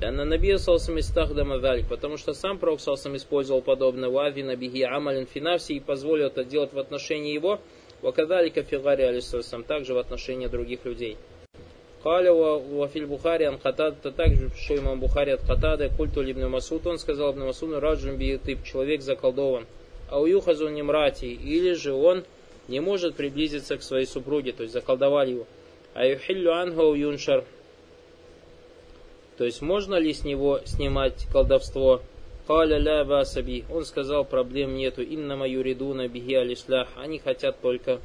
Лянна 0.00 0.24
Набия 0.24 0.58
Салсам 0.58 0.98
Истахдама 1.00 1.58
Далик, 1.58 1.88
потому 1.88 2.18
что 2.18 2.32
сам 2.32 2.58
Пророк 2.58 2.80
Салсам 2.80 3.16
использовал 3.16 3.62
подобное 3.62 4.08
Вави 4.08 4.42
Набихи 4.42 4.82
Амалин 4.82 5.26
Финавси 5.26 5.72
и 5.72 5.80
позволил 5.80 6.26
это 6.26 6.44
делать 6.44 6.72
в 6.72 6.78
отношении 6.78 7.32
его, 7.32 7.58
Вакадалика 8.00 8.62
Фигари 8.62 9.02
Алисалсам, 9.02 9.64
также 9.64 9.94
в 9.94 9.98
отношении 9.98 10.46
других 10.46 10.84
людей. 10.84 11.16
Каля 12.02 12.32
Вафиль 12.32 13.06
Бухари 13.06 13.46
Ан 13.46 13.58
Хатад, 13.58 14.00
также 14.14 14.50
что 14.56 14.76
имам 14.76 15.00
Бухари 15.00 15.32
от 15.32 15.40
Хатада, 15.40 15.88
культу 15.88 16.22
Ибн 16.22 16.48
Масуд, 16.48 16.86
он 16.86 16.98
сказал 16.98 17.32
Ибн 17.32 17.46
Масуду, 17.46 17.80
Раджун 17.80 18.18
тип 18.18 18.62
человек 18.62 19.02
заколдован. 19.02 19.66
А 20.10 20.20
уюхазу 20.20 20.68
немрати, 20.68 21.26
или 21.26 21.74
же 21.74 21.92
он 21.92 22.24
не 22.66 22.80
может 22.80 23.14
приблизиться 23.14 23.76
к 23.76 23.82
своей 23.82 24.06
супруге, 24.06 24.52
то 24.52 24.62
есть 24.62 24.72
заколдовали 24.72 25.32
его. 25.32 25.46
А 25.94 26.06
юхиллю 26.06 26.52
анхау 26.52 26.94
юншар, 26.94 27.44
то 29.38 29.44
есть 29.44 29.62
можно 29.62 29.94
ли 29.94 30.12
с 30.12 30.24
него 30.24 30.60
снимать 30.64 31.26
колдовство? 31.32 32.02
Каля 32.48 32.78
ля. 32.78 33.24
Он 33.70 33.84
сказал, 33.84 34.24
проблем 34.24 34.74
нету. 34.74 35.02
Иннама 35.02 35.46
юридуна 35.46 36.08
бихи 36.08 36.34
алислях. 36.34 36.88
Они 36.96 37.20
хотят 37.20 37.60
только 37.60 38.00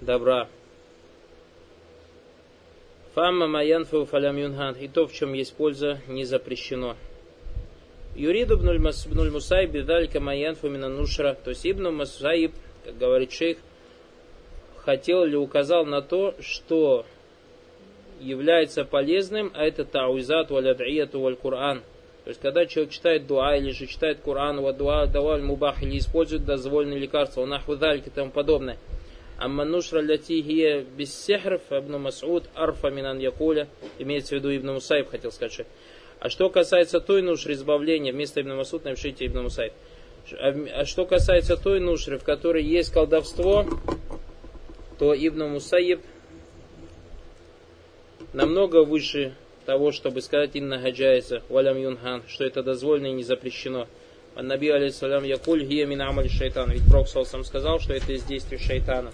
добра. 0.00 0.48
Фамма 3.14 3.48
маянфу 3.48 4.06
фалям 4.06 4.38
юнхан. 4.38 4.76
И 4.76 4.88
то, 4.88 5.06
в 5.06 5.12
чем 5.12 5.34
есть 5.34 5.54
польза, 5.54 6.00
не 6.08 6.24
запрещено. 6.24 6.96
Юриду 8.18 8.58
бнуль 8.58 8.80
Мусайб 9.30 9.70
бедалька 9.70 10.18
маянфу 10.18 10.68
мина 10.68 10.88
нушра. 10.88 11.34
То 11.34 11.50
есть 11.50 11.64
Ибн 11.64 11.94
Мусайб, 11.94 12.50
как 12.84 12.98
говорит 12.98 13.30
шейх, 13.30 13.58
хотел 14.78 15.24
или 15.24 15.36
указал 15.36 15.86
на 15.86 16.02
то, 16.02 16.34
что 16.40 17.06
является 18.20 18.84
полезным, 18.84 19.52
а 19.54 19.62
это 19.62 19.84
тауизат 19.84 20.50
валяд'iяту 20.50 21.20
валь 21.20 21.36
Кур'ан. 21.36 21.82
То 22.24 22.30
есть, 22.30 22.40
когда 22.40 22.66
человек 22.66 22.92
читает 22.92 23.28
дуа 23.28 23.54
или 23.54 23.70
же 23.70 23.86
читает 23.86 24.18
Кур'ан, 24.18 24.60
ва 24.62 24.72
дуа 24.72 25.06
даваль 25.06 25.42
мубах, 25.42 25.80
или 25.84 25.96
использует 25.96 26.44
дозволенные 26.44 26.98
лекарства, 26.98 27.46
нахвудаль 27.46 28.02
и 28.04 28.10
тому 28.10 28.32
подобное. 28.32 28.78
Амма 29.38 29.64
нушра 29.64 30.00
ляти 30.00 30.42
хия 30.42 30.82
без 30.82 31.14
сехрф, 31.14 31.70
ибн 31.70 32.04
Мас'уд, 32.04 32.48
арфа 32.56 32.90
минан 32.90 33.20
якуля, 33.20 33.68
имеется 34.00 34.34
в 34.34 34.38
виду 34.38 34.56
Ибн 34.56 34.72
Мусайб, 34.72 35.08
хотел 35.08 35.30
сказать. 35.30 35.68
А 36.20 36.28
что 36.30 36.50
касается 36.50 37.00
той 37.00 37.22
нушры 37.22 37.52
избавления, 37.52 38.12
вместо 38.12 38.40
Ибн 38.40 38.56
Масуд 38.56 38.84
напишите 38.84 39.26
Ибн 39.26 39.42
Мусайб. 39.42 39.72
А, 40.32 40.48
а 40.80 40.84
что 40.84 41.06
касается 41.06 41.56
той 41.56 41.80
нушры, 41.80 42.18
в 42.18 42.24
которой 42.24 42.64
есть 42.64 42.92
колдовство, 42.92 43.66
то 44.98 45.14
Ибн 45.14 45.44
Мусайб 45.44 46.00
намного 48.32 48.84
выше 48.84 49.34
того, 49.64 49.92
чтобы 49.92 50.22
сказать 50.22 50.56
инна 50.56 50.80
хаджайса 50.80 51.42
валям 51.48 51.78
юнхан, 51.78 52.22
что 52.26 52.44
это 52.44 52.62
дозволено 52.62 53.06
и 53.06 53.12
не 53.12 53.22
запрещено. 53.22 53.86
А 54.34 54.42
Наби 54.42 54.70
алейсалям 54.70 55.24
якуль 55.24 55.64
гия 55.64 55.86
мин 55.86 56.00
амаль 56.00 56.28
шайтан. 56.28 56.70
Ведь 56.70 56.86
Пророк 56.88 57.08
сам 57.08 57.44
сказал, 57.44 57.78
что 57.78 57.92
это 57.92 58.12
из 58.12 58.22
действий 58.24 58.58
шайтана. 58.58 59.12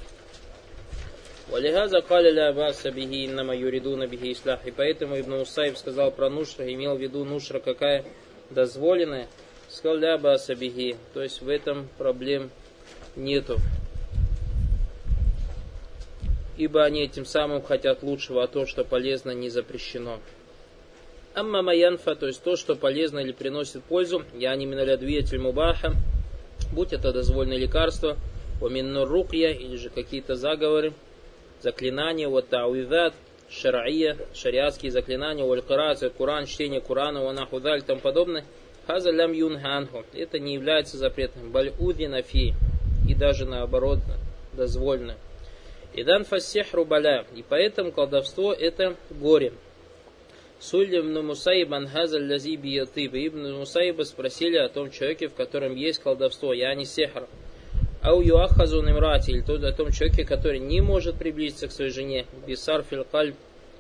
Валихаза 1.49 2.03
каля 2.03 2.31
ля 2.31 2.53
баса 2.53 2.91
бихи 2.91 3.27
иннама 3.27 3.55
юридуна 3.55 4.07
бихи 4.07 4.33
ислах. 4.33 4.67
И 4.67 4.71
поэтому 4.71 5.19
Ибн 5.21 5.35
Усайб 5.35 5.77
сказал 5.77 6.11
про 6.11 6.31
нушра, 6.31 6.73
имел 6.73 6.97
в 6.97 7.01
виду 7.01 7.25
нушра 7.25 7.61
какая 7.61 8.05
дозволенная. 8.51 9.29
Сказал 9.69 9.99
ля 9.99 10.19
баса 10.19 10.55
бихи. 10.55 10.97
То 11.13 11.23
есть 11.23 11.43
в 11.43 11.49
этом 11.49 11.89
проблем 11.99 12.51
нету 13.17 13.59
ибо 16.57 16.85
они 16.85 17.03
этим 17.03 17.25
самым 17.25 17.63
хотят 17.63 18.03
лучшего, 18.03 18.43
а 18.43 18.47
то, 18.47 18.67
что 18.67 18.85
полезно, 18.85 19.33
не 19.33 19.51
запрещено. 19.51 20.21
Амма 21.35 21.63
маянфа, 21.63 22.15
то 22.15 22.27
есть 22.27 22.43
то, 22.43 22.57
что 22.57 22.77
полезно 22.77 23.19
или 23.19 23.33
приносит 23.33 23.83
пользу, 23.83 24.25
я 24.35 24.55
не 24.55 24.67
миналядвиятель 24.67 25.39
мубаха, 25.39 25.95
будь 26.73 26.93
это 26.93 27.13
дозвольное 27.13 27.57
лекарство, 27.57 28.17
уминну 28.61 29.05
рукья, 29.05 29.51
или 29.51 29.77
же 29.77 29.91
какие-то 29.91 30.37
заговоры, 30.37 30.93
заклинания, 31.61 32.29
вот 32.29 32.49
тауидат, 32.49 33.15
шар'ия, 33.49 34.17
шариатские 34.35 34.91
заклинания, 34.91 35.45
валь-кират, 35.45 36.01
Куран, 36.17 36.47
чтение 36.47 36.81
Курана, 36.81 37.23
ванахудаль 37.23 37.79
и 37.79 37.83
тому 37.83 38.01
подобное, 38.01 38.45
хаза 38.87 39.11
лям 39.11 39.33
юнханху. 39.33 40.05
Это 40.13 40.39
не 40.39 40.55
является 40.55 40.97
запретным. 40.97 41.51
Баль 41.51 41.73
удина. 41.79 42.23
И 43.07 43.15
даже 43.15 43.45
наоборот 43.45 43.99
дозволено. 44.53 45.17
Идан 45.95 46.25
фассихру 46.25 46.85
баля. 46.85 47.25
И 47.35 47.45
поэтому 47.47 47.93
колдовство 47.93 48.53
это 48.53 48.97
горе. 49.11 49.53
Суль 50.59 50.99
ибн 50.99 51.25
Мусаиб 51.25 51.73
анхаза 51.73 52.19
лязи 52.19 52.57
биятыб. 52.57 53.15
Ибн 53.15 53.59
Мусаиба 53.59 54.03
спросили 54.03 54.57
о 54.57 54.69
том 54.69 54.91
человеке, 54.91 55.29
в 55.29 55.35
котором 55.35 55.75
есть 55.77 56.03
колдовство. 56.03 56.53
Я 56.53 56.75
не 56.75 56.85
сехр. 56.85 57.29
Ау 58.05 58.21
юахазу 58.21 58.83
немрати. 58.83 59.31
Или 59.31 59.41
о 59.67 59.73
том 59.73 59.91
человеке, 59.91 60.25
который 60.25 60.59
не 60.59 60.83
может 60.83 61.17
приблизиться 61.17 61.69
к 61.69 61.73
своей 61.73 61.91
жене. 61.91 62.27
Бисар 62.47 62.83
филькаль 62.83 63.35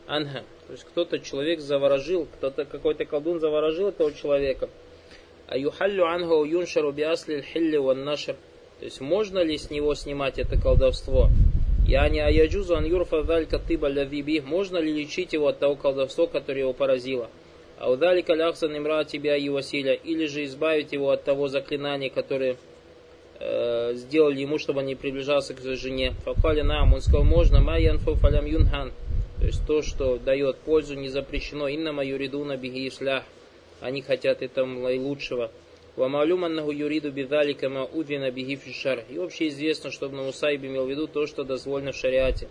анха. 0.07 0.45
То 0.67 0.73
есть 0.73 0.85
кто-то 0.85 1.19
человек 1.19 1.61
заворожил, 1.61 2.27
кто-то 2.39 2.65
какой-то 2.65 3.05
колдун 3.05 3.39
заворожил 3.39 3.89
этого 3.89 4.15
человека. 4.15 4.71
А 5.47 5.59
юхаллю 5.59 6.07
анху 6.07 6.43
юншару 6.43 6.91
биасли 6.91 7.43
хилли 7.43 7.77
ван 7.77 8.03
нашр. 8.05 8.37
То 8.79 8.87
есть 8.87 9.03
можно 9.03 9.41
ли 9.41 9.59
с 9.59 9.71
него 9.71 9.95
снимать 9.95 10.39
это 10.39 10.59
колдовство? 10.59 11.29
Я 11.87 12.09
не 12.09 12.21
аяджузу 12.21 12.77
ан 12.77 12.87
юрфа 12.87 13.25
далька 13.25 13.59
тыба 13.59 13.89
лявиби. 13.89 14.41
Можно 14.41 14.79
ли 14.79 14.91
лечить 14.91 15.35
его 15.35 15.49
от 15.49 15.59
того 15.59 15.77
колдовства, 15.77 16.27
которое 16.27 16.61
его 16.61 16.73
поразило? 16.73 17.29
А 17.79 17.91
удалика 17.91 18.33
ляхсан 18.33 18.75
имра 18.75 19.05
тебя 19.05 19.37
и 19.37 19.51
Василя. 19.51 19.93
Или 19.93 20.25
же 20.25 20.45
избавить 20.45 20.93
его 20.93 21.11
от 21.11 21.25
того 21.25 21.49
заклинания, 21.49 22.09
которое 22.09 22.57
сделали 23.40 24.40
ему, 24.40 24.59
чтобы 24.59 24.81
он 24.81 24.87
не 24.87 24.94
приближался 24.94 25.55
к 25.55 25.61
своей 25.61 25.77
жене. 25.77 26.14
Факали 26.25 26.62
нам, 26.62 26.94
он 26.94 27.01
сказал, 27.01 27.25
можно, 27.25 27.61
ма 27.61 27.79
янфу 27.79 28.14
фалям 28.14 28.47
юнхан. 28.47 28.92
То 29.40 29.47
есть 29.47 29.66
то, 29.66 29.83
что 29.83 30.18
дает 30.18 30.57
пользу, 30.59 30.94
не 30.94 31.09
запрещено. 31.09 31.68
Инна 31.68 31.92
мою 31.92 32.16
риду 32.16 32.44
на 32.44 32.57
беги. 32.57 32.90
Они 33.81 34.03
хотят 34.03 34.42
этого 34.42 34.94
лучшего. 34.97 35.51
Вамалюм 35.97 36.44
аннаху 36.44 36.73
юриду 36.73 37.12
бидалика 37.12 37.68
ма 37.68 37.85
удвина 37.85 38.31
биги 38.31 38.57
фишар. 38.57 39.05
И 39.09 39.18
вообще 39.18 39.49
известно, 39.49 39.92
что 39.92 40.09
Мусайб 40.09 40.64
имел 40.64 40.87
в 40.87 40.90
виду 40.90 41.07
то, 41.07 41.27
что 41.27 41.44
дозволено 41.44 41.92
в 41.92 41.97
шариате. 41.97 42.49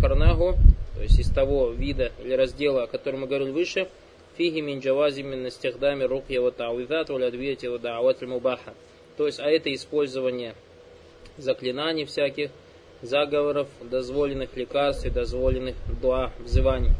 Карнаху, 0.00 0.54
то 0.94 1.02
есть 1.02 1.18
из 1.18 1.30
того 1.30 1.70
вида 1.70 2.12
или 2.22 2.32
раздела, 2.32 2.84
о 2.84 2.86
котором 2.86 3.20
мы 3.20 3.26
говорили 3.26 3.50
выше, 3.50 3.88
фиги 4.38 4.60
мин 4.60 4.78
джавази 4.78 5.22
мин 5.22 5.42
настихдами 5.42 6.04
рукья 6.04 6.40
ва 6.40 6.52
тауидат 6.52 7.10
ва 7.10 8.14
мубаха. 8.26 8.74
То 9.16 9.26
есть, 9.26 9.40
а 9.40 9.48
это 9.48 9.72
использование 9.72 10.54
заклинаний 11.36 12.04
всяких, 12.04 12.50
заговоров, 13.02 13.68
дозволенных 13.82 14.56
лекарств 14.56 15.04
и 15.04 15.10
дозволенных 15.10 15.76
дуа, 16.00 16.32
взываний. 16.38 16.90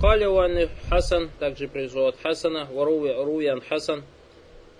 Калиуан 0.00 0.68
Хасан, 0.88 1.30
также 1.38 1.68
привезло 1.68 2.06
от 2.06 2.16
Хасана, 2.22 2.68
Руян 2.72 3.60
Хасан, 3.60 4.02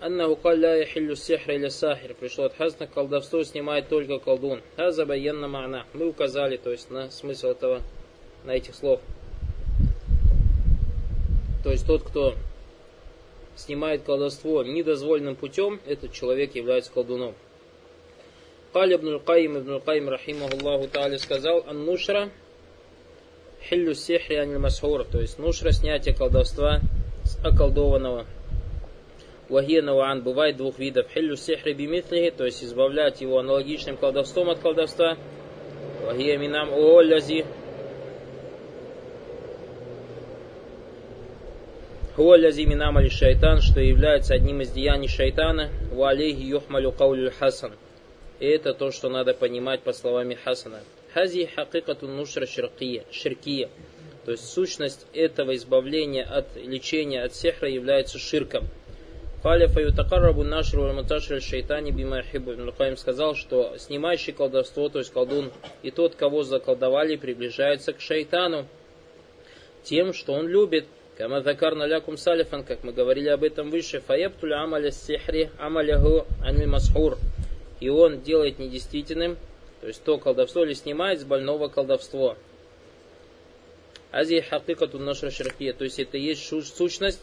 Аннаху 0.00 0.36
калля 0.36 0.76
яхиллю 0.76 1.14
сихра 1.14 1.54
или 1.54 1.68
сахир. 1.68 2.14
Пришло 2.14 2.44
от 2.46 2.56
Хасна, 2.56 2.86
колдовство 2.86 3.44
снимает 3.44 3.88
только 3.88 4.18
колдун. 4.18 4.62
Хаза 4.76 5.04
баянна 5.04 5.46
мана. 5.46 5.84
Мы 5.92 6.08
указали, 6.08 6.56
то 6.56 6.70
есть, 6.70 6.90
на 6.90 7.10
смысл 7.10 7.48
этого, 7.48 7.82
на 8.44 8.52
этих 8.52 8.74
слов. 8.74 9.00
То 11.62 11.70
есть 11.70 11.86
тот, 11.86 12.02
кто 12.02 12.34
снимает 13.60 14.02
колдовство 14.02 14.62
недозволенным 14.62 15.36
путем, 15.36 15.80
этот 15.86 16.12
человек 16.12 16.54
является 16.54 16.90
колдуном. 16.92 17.34
Кали 18.72 18.94
ибн 18.94 19.18
Каим 19.18 19.58
ибн 19.58 19.80
Каим, 19.80 20.08
рахимахуллаху 20.08 20.88
та'али, 20.88 21.16
сказал, 21.16 21.64
«Ан 21.66 21.84
нушра 21.84 22.30
хиллю 23.68 23.94
сихри 23.94 24.34
аниль 24.34 24.58
масхур», 24.58 25.04
то 25.04 25.20
есть 25.20 25.38
нушра 25.38 25.72
снятие 25.72 26.14
колдовства 26.14 26.80
с 27.24 27.36
околдованного. 27.44 28.26
Вагиянаван 29.48 30.22
бывает 30.22 30.56
двух 30.56 30.78
видов. 30.78 31.08
Хиллю 31.12 31.36
сихри 31.36 31.72
бимитлихи, 31.72 32.30
то 32.30 32.44
есть 32.44 32.62
избавлять 32.62 33.20
его 33.20 33.38
аналогичным 33.38 33.96
колдовством 33.96 34.48
от 34.50 34.60
колдовства. 34.60 35.16
Вагия 36.06 36.38
минам 36.38 36.72
уоллязи, 36.72 37.44
Хуаллязи 42.20 42.66
минам 42.66 42.98
али 42.98 43.08
шайтан, 43.08 43.62
что 43.62 43.80
является 43.80 44.34
одним 44.34 44.60
из 44.60 44.70
деяний 44.72 45.08
шайтана. 45.08 45.70
Ва 45.90 46.10
алейхи 46.10 46.42
юхмалю 46.42 46.92
каулю 46.92 47.30
хасан. 47.30 47.72
И 48.40 48.46
это 48.46 48.74
то, 48.74 48.90
что 48.90 49.08
надо 49.08 49.32
понимать 49.32 49.80
по 49.80 49.94
словами 49.94 50.34
Хасана. 50.34 50.80
Хази 51.14 51.46
хакикату 51.46 52.08
нушра 52.08 52.44
ширкия, 52.44 53.06
ширкия. 53.10 53.70
То 54.26 54.32
есть 54.32 54.46
сущность 54.46 55.06
этого 55.14 55.56
избавления 55.56 56.24
от 56.24 56.56
лечения 56.56 57.22
от 57.22 57.34
сехра 57.34 57.70
является 57.70 58.18
ширком. 58.18 58.68
Халя 59.42 59.68
фаютакаррабу 59.68 60.44
нашру 60.44 60.92
муташриль 60.92 61.40
шайтани 61.40 61.90
бимахибу. 61.90 62.52
Ибн 62.52 62.98
сказал, 62.98 63.34
что 63.34 63.78
снимающий 63.78 64.34
колдовство, 64.34 64.90
то 64.90 64.98
есть 64.98 65.10
колдун, 65.10 65.50
и 65.82 65.90
тот, 65.90 66.16
кого 66.16 66.42
заколдовали, 66.42 67.16
приближается 67.16 67.94
к 67.94 68.00
шайтану 68.02 68.66
тем, 69.84 70.12
что 70.12 70.34
он 70.34 70.48
любит. 70.48 70.84
Кама 71.20 71.42
закарна 71.42 71.84
лякум 71.84 72.16
салифан, 72.16 72.64
как 72.64 72.82
мы 72.82 72.92
говорили 72.92 73.28
об 73.28 73.44
этом 73.44 73.68
выше, 73.68 74.00
фаябтуля 74.00 74.62
амаля 74.62 74.90
сихри 74.90 75.50
амаляху 75.58 76.26
аниль 76.42 76.66
масхур. 76.66 77.18
И 77.78 77.90
он 77.90 78.22
делает 78.22 78.58
недействительным 78.58 79.36
то 79.82 79.88
есть 79.88 80.02
то 80.02 80.16
колдовство 80.16 80.64
или 80.64 80.72
снимает 80.72 81.20
с 81.20 81.24
больного 81.24 81.68
колдовство. 81.68 82.38
Ази 84.10 84.40
хакикату 84.40 84.98
нашра 84.98 85.30
ширхия. 85.30 85.74
То 85.74 85.84
есть 85.84 85.98
это 85.98 86.16
есть 86.16 86.42
сущность 86.46 87.20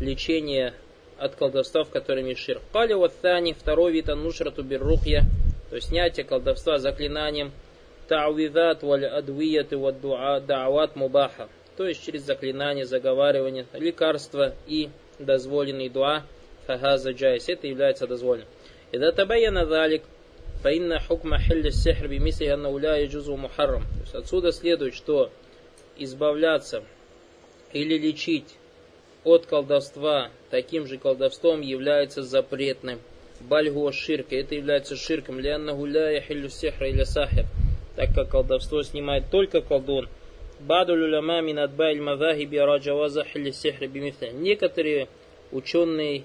лечения 0.00 0.72
от 1.18 1.34
колдовства, 1.34 1.82
в 1.82 1.90
котором 1.90 2.26
есть 2.26 2.42
ширк. 2.42 2.62
Кали 2.72 2.92
ваттани, 2.92 3.52
второй 3.52 3.90
вид 3.90 4.10
анушрату 4.10 4.62
биррухья. 4.62 5.24
То 5.70 5.74
есть 5.74 5.88
снятие 5.88 6.24
колдовства 6.24 6.78
заклинанием. 6.78 7.50
Та'видат 8.08 8.84
валь 8.84 9.06
адвияты 9.06 9.76
вад 9.76 10.00
да'ават 10.00 10.94
мубаха. 10.94 11.48
То 11.76 11.86
есть 11.86 12.04
через 12.04 12.22
заклинание, 12.22 12.84
заговаривание, 12.84 13.66
лекарства 13.72 14.54
и 14.66 14.90
дозволенный 15.18 15.88
дуа. 15.88 16.24
Фахаза 16.66 17.12
джайс. 17.12 17.48
Это 17.48 17.66
является 17.66 18.06
дозволенным. 18.06 18.48
И 18.92 18.98
датабаяна 18.98 19.66
далик. 19.66 20.02
Фаинна 20.62 21.00
хукма 21.00 21.38
хилля 21.38 21.70
сихр 21.70 22.06
бимисли 22.08 22.46
анна 22.46 22.68
уля 22.68 22.96
яджузу 22.96 23.36
мухаррам. 23.36 23.82
То 23.82 24.00
есть 24.02 24.14
отсюда 24.14 24.52
следует, 24.52 24.94
что 24.94 25.30
избавляться 25.96 26.84
или 27.72 27.96
лечить 27.96 28.56
от 29.24 29.46
колдовства 29.46 30.30
таким 30.50 30.86
же 30.86 30.98
колдовством 30.98 31.62
является 31.62 32.22
запретным. 32.22 33.00
Бальгу 33.40 33.90
ширка. 33.92 34.36
Это 34.36 34.54
является 34.54 34.96
ширком. 34.96 35.40
Лянна 35.40 35.72
гуля 35.72 36.10
яхиллю 36.10 36.50
сихра 36.50 36.88
или 36.88 37.04
сахир. 37.04 37.46
Так 37.96 38.14
как 38.14 38.28
колдовство 38.28 38.82
снимает 38.82 39.30
только 39.30 39.62
колдун. 39.62 40.08
Баду 40.60 40.94
люляма 40.94 41.40
мин 41.40 41.58
адбайль 41.58 42.02
мазахиби 42.02 42.58
раджаваза 42.58 43.24
хилли 43.24 43.50
сихра 43.50 43.86
бимисли. 43.86 44.28
Некоторые 44.30 45.08
ученые 45.52 46.24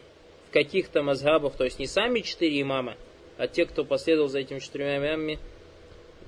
в 0.49 0.53
каких-то 0.53 1.01
мазхабах, 1.03 1.55
то 1.55 1.63
есть 1.63 1.79
не 1.79 1.87
сами 1.87 2.19
четыре 2.19 2.61
имама, 2.61 2.95
а 3.37 3.47
те, 3.47 3.65
кто 3.65 3.85
последовал 3.85 4.27
за 4.27 4.39
этими 4.39 4.59
четырьмя 4.59 4.97
имамами, 4.97 5.39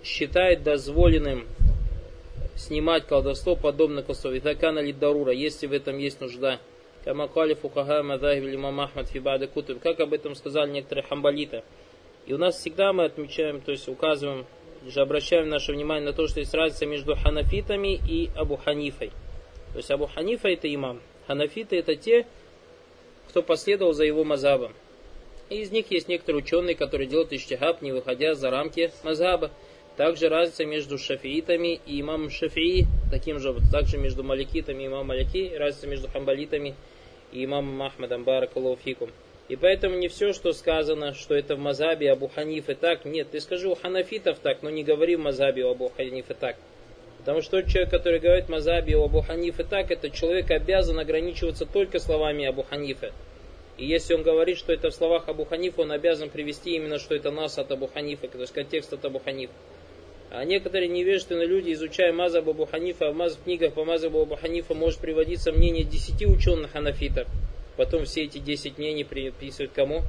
считает 0.06 0.64
дозволенным 0.64 1.48
снимать 2.56 3.06
колдовство 3.06 3.58
подобно 3.58 4.04
колдовству. 4.04 4.38
Итакана 4.38 4.80
ли 4.80 4.94
дарура, 4.94 5.34
если 5.34 5.68
в 5.68 5.74
этом 5.74 5.98
есть 5.98 6.22
нужда. 6.22 6.62
Камакали 7.04 7.56
фукаха 7.56 8.04
мадахиб 8.04 8.46
имам 8.56 8.80
Ахмад 8.80 9.10
фибады 9.10 9.48
кутуб. 9.48 9.82
Как 9.82 10.00
об 10.00 10.14
этом 10.14 10.34
сказали 10.36 10.72
некоторые 10.72 11.04
хамбалиты. 11.04 11.64
И 12.26 12.34
у 12.34 12.38
нас 12.38 12.58
всегда 12.58 12.94
мы 12.94 13.04
отмечаем, 13.04 13.60
то 13.60 13.72
есть 13.72 13.88
указываем, 13.90 14.46
же 14.92 15.02
обращаем 15.02 15.50
наше 15.50 15.72
внимание 15.72 16.06
на 16.06 16.14
то, 16.14 16.28
что 16.28 16.40
есть 16.40 16.54
разница 16.54 16.86
между 16.86 17.16
ханафитами 17.16 17.96
и 17.96 18.30
Абу 18.36 18.58
Ханифой. 18.58 19.12
То 19.74 19.78
есть 19.78 19.92
Абу 19.92 20.08
Ханифа 20.08 20.50
это 20.50 20.74
имам. 20.74 21.02
Ханафиты 21.28 21.78
это 21.78 21.96
те, 21.96 22.26
кто 23.30 23.42
последовал 23.42 23.94
за 23.94 24.06
его 24.06 24.24
мазабом. 24.24 24.74
И 25.50 25.62
из 25.62 25.72
них 25.72 25.92
есть 25.92 26.08
некоторые 26.08 26.44
ученые, 26.44 26.76
которые 26.76 27.08
делают 27.08 27.32
иштихаб, 27.32 27.82
не 27.82 27.92
выходя 27.92 28.34
за 28.34 28.50
рамки 28.50 28.92
мазаба. 29.04 29.52
Также 29.96 30.30
разница 30.30 30.66
между 30.66 30.98
шафиитами 30.98 31.80
и 31.86 32.00
имамом 32.02 32.30
шафии, 32.30 32.86
таким 33.10 33.40
же, 33.40 33.56
также 33.72 33.98
между 33.98 34.24
маликитами 34.24 34.84
и 34.84 34.88
имамом 34.88 35.08
малики, 35.08 35.54
разница 35.56 35.88
между 35.88 36.08
хамбалитами 36.08 36.76
и 37.32 37.44
имамом 37.44 37.82
Ахмадом 37.82 38.24
Баракалуфикум. 38.24 39.10
И 39.50 39.56
поэтому 39.56 39.96
не 39.96 40.10
все, 40.10 40.34
что 40.34 40.52
сказано, 40.52 41.14
что 41.14 41.34
это 41.34 41.56
в 41.56 41.60
мазабе 41.60 42.12
Абу 42.12 42.28
Ханифы 42.28 42.76
так, 42.76 43.06
нет, 43.06 43.32
ты 43.32 43.40
скажи 43.40 43.70
у 43.70 43.76
ханафитов 43.76 44.40
так, 44.40 44.62
но 44.62 44.70
не 44.70 44.84
говори 44.84 45.16
в 45.16 45.22
мазабе 45.22 45.66
Абу 45.66 45.90
Ханифы 45.96 46.34
так. 46.34 46.58
Потому 47.20 47.42
что 47.42 47.62
тот 47.62 47.72
человек, 47.72 47.90
который 47.90 48.20
говорит 48.20 48.46
в 48.46 48.50
мазабе 48.50 48.98
у 48.98 49.06
Абу 49.06 49.22
Ханифы 49.22 49.64
так, 49.64 49.90
этот 49.90 50.14
человек 50.14 50.52
обязан 50.52 51.00
ограничиваться 51.00 51.66
только 51.66 52.00
словами 52.00 52.46
Абу 52.46 52.64
Ханифы. 52.64 53.14
И 53.78 53.86
если 53.86 54.16
он 54.16 54.24
говорит, 54.24 54.58
что 54.58 54.74
это 54.74 54.90
в 54.90 54.94
словах 54.94 55.30
Абу 55.30 55.46
Ханифа, 55.46 55.82
он 55.82 55.92
обязан 55.92 56.30
привести 56.30 56.76
именно, 56.76 57.00
что 57.00 57.16
это 57.16 57.32
нас 57.32 57.58
от 57.58 57.72
Абу 57.72 57.88
Ханифа, 57.88 58.28
то 58.28 58.40
есть 58.40 58.54
контекст 58.54 58.92
от 58.92 59.06
Абу 59.06 59.20
Ханифа. 59.20 59.54
А 60.30 60.44
некоторые 60.44 60.90
невежественные 60.90 61.48
люди, 61.48 61.72
изучая 61.72 62.12
Мазаб 62.12 62.50
Абу 62.50 62.66
Ханифа, 62.66 63.12
в 63.12 63.16
Мазаб 63.16 63.44
книгах 63.44 63.74
по 63.74 63.86
Мазабу 63.86 64.22
Абу 64.22 64.36
Ханифа 64.36 64.74
может 64.74 65.00
приводиться 65.00 65.54
мнение 65.54 65.86
10 65.86 66.26
ученых 66.26 66.72
ханафитов. 66.72 67.28
Потом 67.78 68.06
все 68.06 68.24
эти 68.24 68.40
10 68.40 68.78
мнений 68.78 69.04
приписывают 69.04 69.72
кому? 69.74 70.02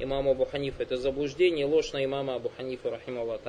Имаму 0.00 0.32
Абу 0.32 0.44
Ханифа. 0.44 0.82
Это 0.82 0.96
заблуждение, 0.96 1.64
ложь 1.64 1.92
на 1.92 2.04
имама 2.04 2.34
Абу 2.34 2.50
Ханифа, 2.56 2.90
рахим 2.90 3.18
Аллах. 3.18 3.40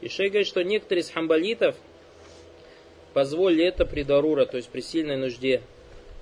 И 0.00 0.08
шейх 0.08 0.32
говорит, 0.32 0.48
что 0.48 0.64
некоторые 0.64 1.02
из 1.02 1.10
хамбалитов 1.10 1.76
позволили 3.12 3.64
это 3.64 3.86
при 3.86 4.02
дарура, 4.02 4.46
то 4.46 4.56
есть 4.56 4.68
при 4.68 4.80
сильной 4.80 5.16
нужде. 5.16 5.62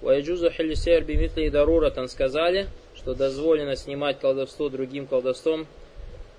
Ваяджузу 0.03 0.51
хилисер 0.51 1.05
бимитли 1.05 1.45
и 1.45 1.51
дарура, 1.51 1.91
там 1.91 2.09
сказали, 2.09 2.69
что 2.95 3.15
дозволено 3.15 3.75
снимать 3.75 4.21
колдовство 4.21 4.69
другим 4.69 5.07
колдовством 5.07 5.67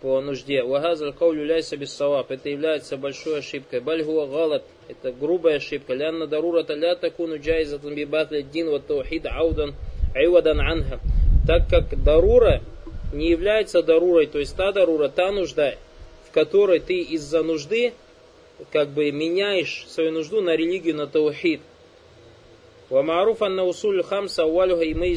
по 0.02 0.22
нужде. 0.22 0.64
Вагазаль 0.64 1.14
каулю 1.14 1.46
ляйса 1.46 1.76
бессаваб. 1.76 2.32
Это 2.32 2.50
является 2.50 2.98
большой 2.98 3.40
ошибкой. 3.40 3.82
Бальгуа 3.82 4.28
галат. 4.28 4.64
Это 4.88 5.12
грубая 5.12 5.58
ошибка. 5.58 5.94
Лянна 5.94 6.28
дарура 6.28 6.64
таля 6.64 6.96
такуну 6.96 7.38
джайзатун 7.38 7.96
бибатли 7.96 8.42
дин 8.42 8.70
ва 8.70 8.80
таухид 8.80 9.26
аудан 9.26 9.76
айвадан 10.16 10.60
анха. 10.60 11.00
Так 11.48 11.68
как 11.70 12.04
дарура 12.04 12.62
не 13.14 13.30
является 13.30 13.82
дарурой, 13.82 14.28
то 14.28 14.40
есть 14.40 14.56
та 14.56 14.72
дарура, 14.72 15.10
та 15.10 15.32
нужда, 15.32 15.76
в 16.28 16.32
которой 16.32 16.80
ты 16.80 17.00
из-за 17.02 17.44
нужды 17.44 17.94
как 18.72 18.90
бы 18.90 19.12
меняешь 19.12 19.86
свою 19.88 20.12
нужду 20.12 20.42
на 20.42 20.56
религию, 20.56 20.96
на 20.96 21.08
таухид. 21.08 21.62
Вамаруф 22.90 23.42
анна 23.42 23.66
усуль 23.66 24.04
хамса 24.04 24.46
уалюха, 24.46 24.84
и 24.84 24.94
мы 24.94 25.16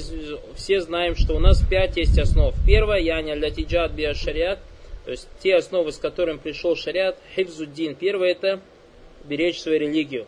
все 0.55 0.81
знаем, 0.81 1.17
что 1.17 1.35
у 1.35 1.39
нас 1.39 1.63
пять 1.69 1.97
есть 1.97 2.19
основ. 2.19 2.55
Первая, 2.67 3.01
яня 3.01 3.35
лятиджат 3.35 3.93
биа 3.93 4.15
шариат, 4.15 4.59
то 5.05 5.11
есть 5.11 5.27
те 5.43 5.57
основы, 5.57 5.91
с 5.93 5.97
которыми 5.97 6.39
пришел 6.39 6.77
шариат, 6.77 7.17
хивзуддин. 7.35 7.95
Первое 7.95 8.33
это 8.33 8.61
беречь 9.25 9.61
свою 9.61 9.81
религию. 9.81 10.27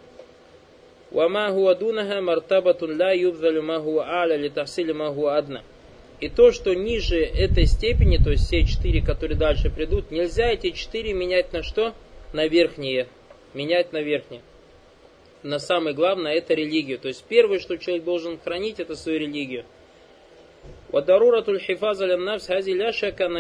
Вама 1.14 1.53
хуадунаха 1.53 2.20
мартабатун 2.20 3.00
ла 3.00 3.12
юбзалю 3.12 3.62
маху 3.62 4.00
аля 4.00 4.37
литахсили 4.37 4.92
маху 4.92 5.29
адна. 5.29 5.62
И 6.20 6.29
то, 6.29 6.50
что 6.50 6.74
ниже 6.74 7.20
этой 7.20 7.66
степени, 7.66 8.16
то 8.16 8.31
есть 8.31 8.46
все 8.46 8.64
четыре, 8.64 9.00
которые 9.00 9.38
дальше 9.38 9.70
придут, 9.70 10.11
нельзя 10.11 10.46
эти 10.50 10.70
четыре 10.70 11.12
менять 11.12 11.53
на 11.53 11.62
что? 11.62 11.94
На 12.33 12.48
верхние. 12.48 13.07
Менять 13.53 13.92
на 13.92 14.03
верхние. 14.03 14.42
На 15.44 15.61
самое 15.61 15.94
главное, 15.94 16.35
это 16.35 16.55
религию. 16.55 16.98
То 16.98 17.07
есть 17.07 17.24
первое, 17.29 17.61
что 17.61 17.79
человек 17.79 18.03
должен 18.05 18.40
хранить, 18.40 18.81
это 18.81 18.96
свою 18.96 19.20
религию. 19.20 19.64
Хифаза 20.95 22.07
лямнавс 22.07 22.47
хази 22.47 22.73
ля 22.73 22.93
шакана 22.93 23.39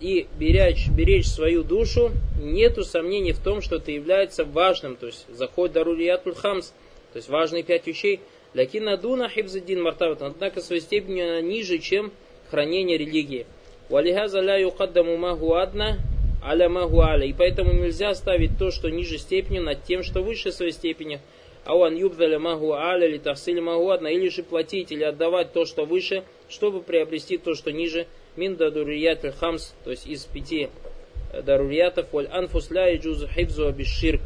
И 0.00 0.26
беречь, 0.38 0.88
беречь 0.88 1.26
свою 1.26 1.62
душу, 1.62 2.10
нету 2.40 2.84
сомнений 2.84 3.32
в 3.32 3.38
том, 3.38 3.60
что 3.60 3.76
это 3.76 3.90
является 3.90 4.44
важным. 4.44 4.96
То 4.96 5.06
есть 5.06 5.26
заход 5.28 5.72
даруриятуль 5.72 6.34
хамс, 6.34 6.68
то 7.12 7.16
есть 7.16 7.28
важные 7.28 7.64
пять 7.64 7.86
вещей. 7.86 8.20
Лякин 8.54 8.88
адуна 8.88 9.28
хибзадин 9.28 9.82
мартават. 9.82 10.22
Однако 10.22 10.62
своей 10.62 10.80
степенью 10.80 11.28
она 11.28 11.40
ниже, 11.42 11.78
чем 11.78 12.12
хранение 12.50 12.96
религии. 12.96 13.46
Валихаза 13.90 14.40
ля 14.40 14.56
юкаддаму 14.56 15.18
маху 15.18 15.54
адна 15.54 15.98
аля 16.42 16.70
маху 16.70 17.00
аля. 17.02 17.26
И 17.26 17.34
поэтому 17.34 17.74
нельзя 17.74 18.14
ставить 18.14 18.56
то, 18.58 18.70
что 18.70 18.88
ниже 18.88 19.18
степени, 19.18 19.58
над 19.58 19.84
тем, 19.84 20.02
что 20.02 20.22
выше 20.22 20.50
своей 20.50 20.72
степени. 20.72 21.20
Ауан 21.66 21.94
юбдаля 21.94 22.38
магу 22.38 22.72
аля 22.72 23.06
или 23.06 23.18
тавсиль 23.18 23.60
магу 23.60 23.90
адна. 23.90 24.08
Или 24.08 24.30
же 24.30 24.42
платить 24.42 24.92
или 24.92 25.02
отдавать 25.02 25.52
то, 25.52 25.66
что 25.66 25.84
выше, 25.84 26.24
чтобы 26.48 26.82
приобрести 26.82 27.38
то, 27.38 27.54
что 27.54 27.72
ниже, 27.72 28.06
мин 28.36 28.56
дарурият 28.56 29.24
хамс, 29.36 29.72
то 29.84 29.90
есть 29.90 30.06
из 30.06 30.24
пяти 30.24 30.68
э, 31.32 31.42
даруриятов, 31.42 32.12
валь 32.12 32.28
анфус 32.28 32.70
ля 32.70 32.90
и 32.90 32.98
джузу 32.98 33.28
хибзу 33.28 33.70
биширк, 33.72 34.20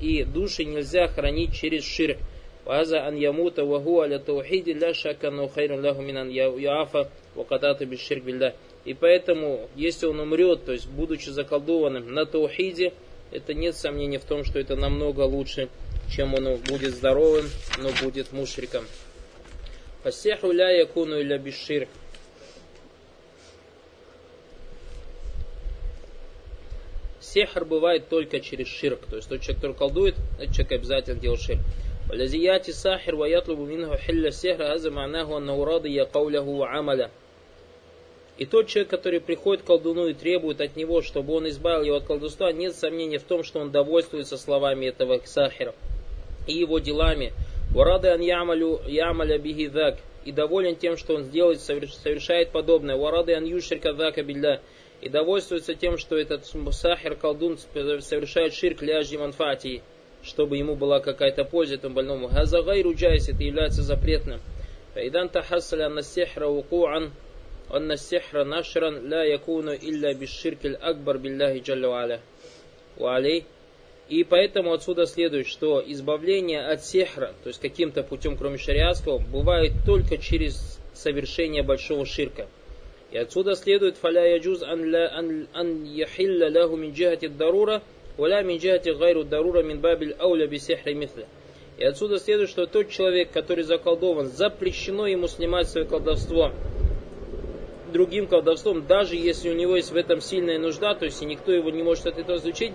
и 0.00 0.24
души 0.24 0.64
нельзя 0.64 1.08
хранить 1.08 1.54
через 1.54 1.84
ширк. 1.84 2.18
Ваза 2.64 3.06
ан 3.06 3.16
ямута 3.16 3.64
ваху 3.64 4.00
аля 4.00 4.18
таухиди 4.18 4.72
ля 4.72 4.94
шака 4.94 5.30
но 5.30 5.48
хайрун 5.48 5.82
ляху 5.82 6.00
минан 6.00 6.28
яафа 6.30 7.10
вакатата 7.34 7.84
биширк 7.84 8.24
билля. 8.24 8.54
И 8.84 8.94
поэтому, 8.94 9.68
если 9.76 10.06
он 10.06 10.20
умрет, 10.20 10.64
то 10.64 10.72
есть 10.72 10.88
будучи 10.88 11.30
заколдованным 11.30 12.12
на 12.12 12.26
таухиде, 12.26 12.92
это 13.32 13.54
нет 13.54 13.76
сомнения 13.76 14.18
в 14.18 14.24
том, 14.24 14.44
что 14.44 14.58
это 14.58 14.76
намного 14.76 15.22
лучше, 15.22 15.68
чем 16.14 16.34
он 16.34 16.56
будет 16.56 16.94
здоровым, 16.94 17.46
но 17.78 17.90
будет 18.02 18.32
мушриком. 18.32 18.84
Фасеху 20.03 20.51
ля 20.51 20.71
якуну 20.71 21.19
иля 21.19 21.37
биширк. 21.37 21.89
Сехр 27.19 27.65
бывает 27.65 28.09
только 28.09 28.39
через 28.39 28.67
ширк. 28.67 29.05
То 29.07 29.17
есть 29.17 29.29
тот 29.29 29.41
человек, 29.41 29.57
который 29.57 29.75
колдует, 29.75 30.15
этот 30.39 30.55
человек 30.55 30.71
обязательно 30.71 31.19
делает 31.19 31.41
ширк. 31.41 31.59
والذي 32.09 32.43
يأتي 32.43 32.71
الساحر 32.71 33.15
ويطلب 33.15 33.59
منه 33.59 33.97
حل 33.97 34.25
السحر 34.25 34.63
هذا 34.63 34.89
معناه 34.89 35.37
أنه 35.37 35.63
راضي 35.63 36.01
قوله 36.01 36.41
وعمله 36.41 37.09
и 38.39 38.45
тот 38.45 38.67
человек, 38.67 38.89
который 38.89 39.19
приходит 39.19 39.63
к 39.63 39.67
колдуну 39.67 40.07
и 40.07 40.13
требует 40.13 40.61
от 40.61 40.77
него, 40.77 41.01
чтобы 41.01 41.33
он 41.33 41.49
избавил 41.49 41.83
его 41.83 41.97
от 41.97 42.05
колдовства, 42.05 42.53
нет 42.53 42.73
сомнений 42.73 43.17
в 43.17 43.23
том, 43.23 43.43
что 43.43 43.59
он 43.59 43.69
довольствуется 43.69 44.37
словами 44.37 44.85
этого 44.85 45.19
сахира 45.25 45.75
и 46.47 46.53
его 46.53 46.79
делами, 46.79 47.33
Варады 47.73 48.09
ан 48.09 48.21
ямалю 48.21 48.81
ямаля 48.87 49.37
биги 49.37 49.67
дак. 49.67 49.97
И 50.25 50.31
доволен 50.31 50.75
тем, 50.75 50.97
что 50.97 51.15
он 51.15 51.23
сделает, 51.23 51.61
совершает 51.61 52.51
подобное. 52.51 52.97
Варады 52.97 53.33
ан 53.33 53.45
юшрика 53.45 53.93
дака 53.93 54.21
билля. 54.23 54.61
И 55.01 55.09
довольствуется 55.09 55.75
тем, 55.75 55.97
что 55.97 56.17
этот 56.17 56.45
сахир, 56.45 57.15
колдун, 57.15 57.57
совершает 57.57 58.53
ширк 58.53 58.81
ляжи 58.81 59.17
манфати, 59.17 59.81
чтобы 60.23 60.57
ему 60.57 60.75
была 60.75 60.99
какая-то 60.99 61.45
польза 61.45 61.75
этому 61.75 61.95
больному. 61.95 62.27
Газа 62.27 62.61
гайру 62.61 62.93
джайс, 62.93 63.29
это 63.29 63.43
является 63.43 63.81
запретным. 63.81 64.41
فإذا 64.95 65.25
تحصل 65.25 65.81
أن 65.81 65.97
السحر 65.97 66.43
وقوعا 66.43 67.11
أن 67.73 67.91
السحر 67.91 68.43
نشرا 68.43 68.89
لا 68.89 69.23
يكون 69.23 69.69
إلا 69.69 70.13
بالشرك 70.13 70.65
الأكبر 70.65 71.17
بالله 71.17 71.57
جل 71.57 71.85
وعلا 71.85 72.19
وعليه 72.97 73.43
и 74.08 74.22
поэтому 74.22 74.72
отсюда 74.72 75.06
следует, 75.06 75.46
что 75.46 75.82
избавление 75.84 76.66
от 76.66 76.84
сехра, 76.84 77.32
то 77.42 77.48
есть 77.48 77.60
каким-то 77.60 78.02
путем, 78.02 78.36
кроме 78.36 78.58
шариатского, 78.58 79.18
бывает 79.18 79.72
только 79.86 80.18
через 80.18 80.78
совершение 80.92 81.62
большого 81.62 82.04
ширка. 82.04 82.46
И 83.12 83.16
отсюда 83.16 83.54
следует 83.54 83.96
фаля 83.96 84.26
яджуз 84.26 84.62
ан 84.62 85.84
яхилля 85.84 86.50
лаху 86.50 86.76
мин 86.76 86.92
джихати 86.92 87.28
дарура, 87.28 87.82
валя 88.18 88.42
мин 88.42 88.58
джихати 88.58 88.90
гайру 88.90 89.24
дарура 89.24 89.62
мин 89.62 89.80
бабиль 89.80 90.14
ауля 90.18 90.46
би 90.46 90.58
сехри 90.58 90.94
митля. 90.94 91.26
И 91.78 91.84
отсюда 91.84 92.18
следует, 92.18 92.50
что 92.50 92.66
тот 92.66 92.90
человек, 92.90 93.32
который 93.32 93.64
заколдован, 93.64 94.28
запрещено 94.28 95.06
ему 95.06 95.28
снимать 95.28 95.68
свое 95.68 95.86
колдовство 95.86 96.52
другим 97.92 98.26
колдовством, 98.26 98.86
даже 98.86 99.16
если 99.16 99.48
у 99.48 99.54
него 99.54 99.76
есть 99.76 99.92
в 99.92 99.96
этом 99.96 100.20
сильная 100.20 100.58
нужда, 100.58 100.94
то 100.94 101.04
есть 101.04 101.22
и 101.22 101.24
никто 101.24 101.52
его 101.52 101.70
не 101.70 101.82
может 101.82 102.06
от 102.06 102.18
этого 102.18 102.36
изучить, 102.36 102.72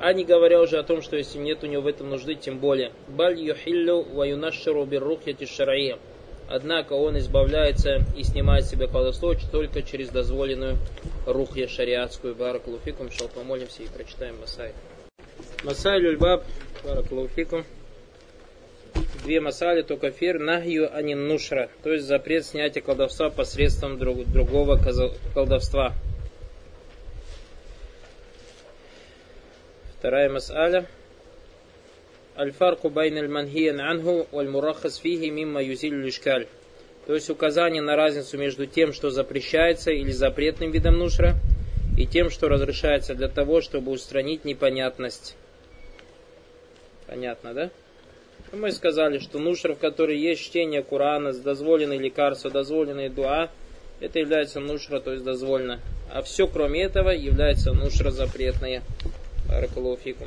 а 0.00 0.12
не 0.12 0.24
говоря 0.24 0.60
уже 0.60 0.78
о 0.78 0.82
том, 0.82 1.02
что 1.02 1.16
если 1.16 1.38
нет 1.38 1.64
у 1.64 1.66
него 1.66 1.82
в 1.82 1.86
этом 1.86 2.10
нужды, 2.10 2.34
тем 2.34 2.58
более. 2.58 2.92
Баль 3.08 3.40
юхиллю 3.40 4.02
ва 4.02 4.24
юнашшару 4.24 4.84
биррухяти 4.84 5.46
шар'ия. 5.46 5.98
Однако 6.48 6.94
он 6.94 7.18
избавляется 7.18 7.98
и 8.16 8.22
снимает 8.22 8.64
себе 8.64 8.86
колдовство 8.86 9.34
только 9.52 9.82
через 9.82 10.08
дозволенную 10.08 10.78
рухья 11.26 11.68
шариатскую. 11.68 12.34
Баракулуфикум. 12.34 13.10
Шал 13.10 13.28
помолимся 13.28 13.82
и 13.82 13.88
прочитаем 13.88 14.40
Масай. 14.40 14.72
Масай 15.62 15.98
люльбаб. 16.00 16.44
Баракулуфикум. 16.84 17.64
Две 19.24 19.40
масали, 19.40 19.82
только 19.82 20.10
фир, 20.10 20.38
нахью, 20.38 20.88
а 20.90 21.02
не 21.02 21.14
нушра. 21.14 21.68
То 21.82 21.92
есть 21.92 22.06
запрет 22.06 22.46
снятия 22.46 22.80
колдовства 22.80 23.28
посредством 23.30 23.98
друг, 23.98 24.24
другого 24.26 24.80
колдовства. 25.34 25.92
Вторая 29.98 30.30
мас'аля. 30.30 30.86
Аль-фарку 32.36 32.88
байн 32.88 33.18
аль-манхиян 33.18 33.80
анху 33.80 34.28
валь-мурахас 34.30 34.98
фихи 34.98 35.28
мимма 35.28 35.60
юзиль 35.60 35.96
лишкаль. 35.96 36.46
То 37.08 37.14
есть 37.14 37.28
указание 37.30 37.82
на 37.82 37.96
разницу 37.96 38.38
между 38.38 38.66
тем, 38.66 38.92
что 38.92 39.10
запрещается 39.10 39.90
или 39.90 40.12
запретным 40.12 40.70
видом 40.70 40.98
нушра, 40.98 41.34
и 41.98 42.06
тем, 42.06 42.30
что 42.30 42.48
разрешается 42.48 43.16
для 43.16 43.26
того, 43.26 43.60
чтобы 43.60 43.90
устранить 43.90 44.44
непонятность. 44.44 45.34
Понятно, 47.08 47.52
да? 47.52 47.70
Мы 48.52 48.70
сказали, 48.70 49.18
что 49.18 49.40
нушра, 49.40 49.74
в 49.74 49.78
которой 49.78 50.16
есть 50.16 50.42
чтение 50.42 50.84
Корана, 50.84 51.32
дозволенное 51.32 51.98
лекарство, 51.98 52.52
дозволенное 52.52 53.10
дуа, 53.10 53.50
это 53.98 54.20
является 54.20 54.60
нушра, 54.60 55.00
то 55.00 55.10
есть 55.10 55.24
дозволено. 55.24 55.80
А 56.08 56.22
все, 56.22 56.46
кроме 56.46 56.84
этого, 56.84 57.10
является 57.10 57.72
нушра 57.72 58.12
запретная. 58.12 58.84
Баракалуфикум. 59.48 60.26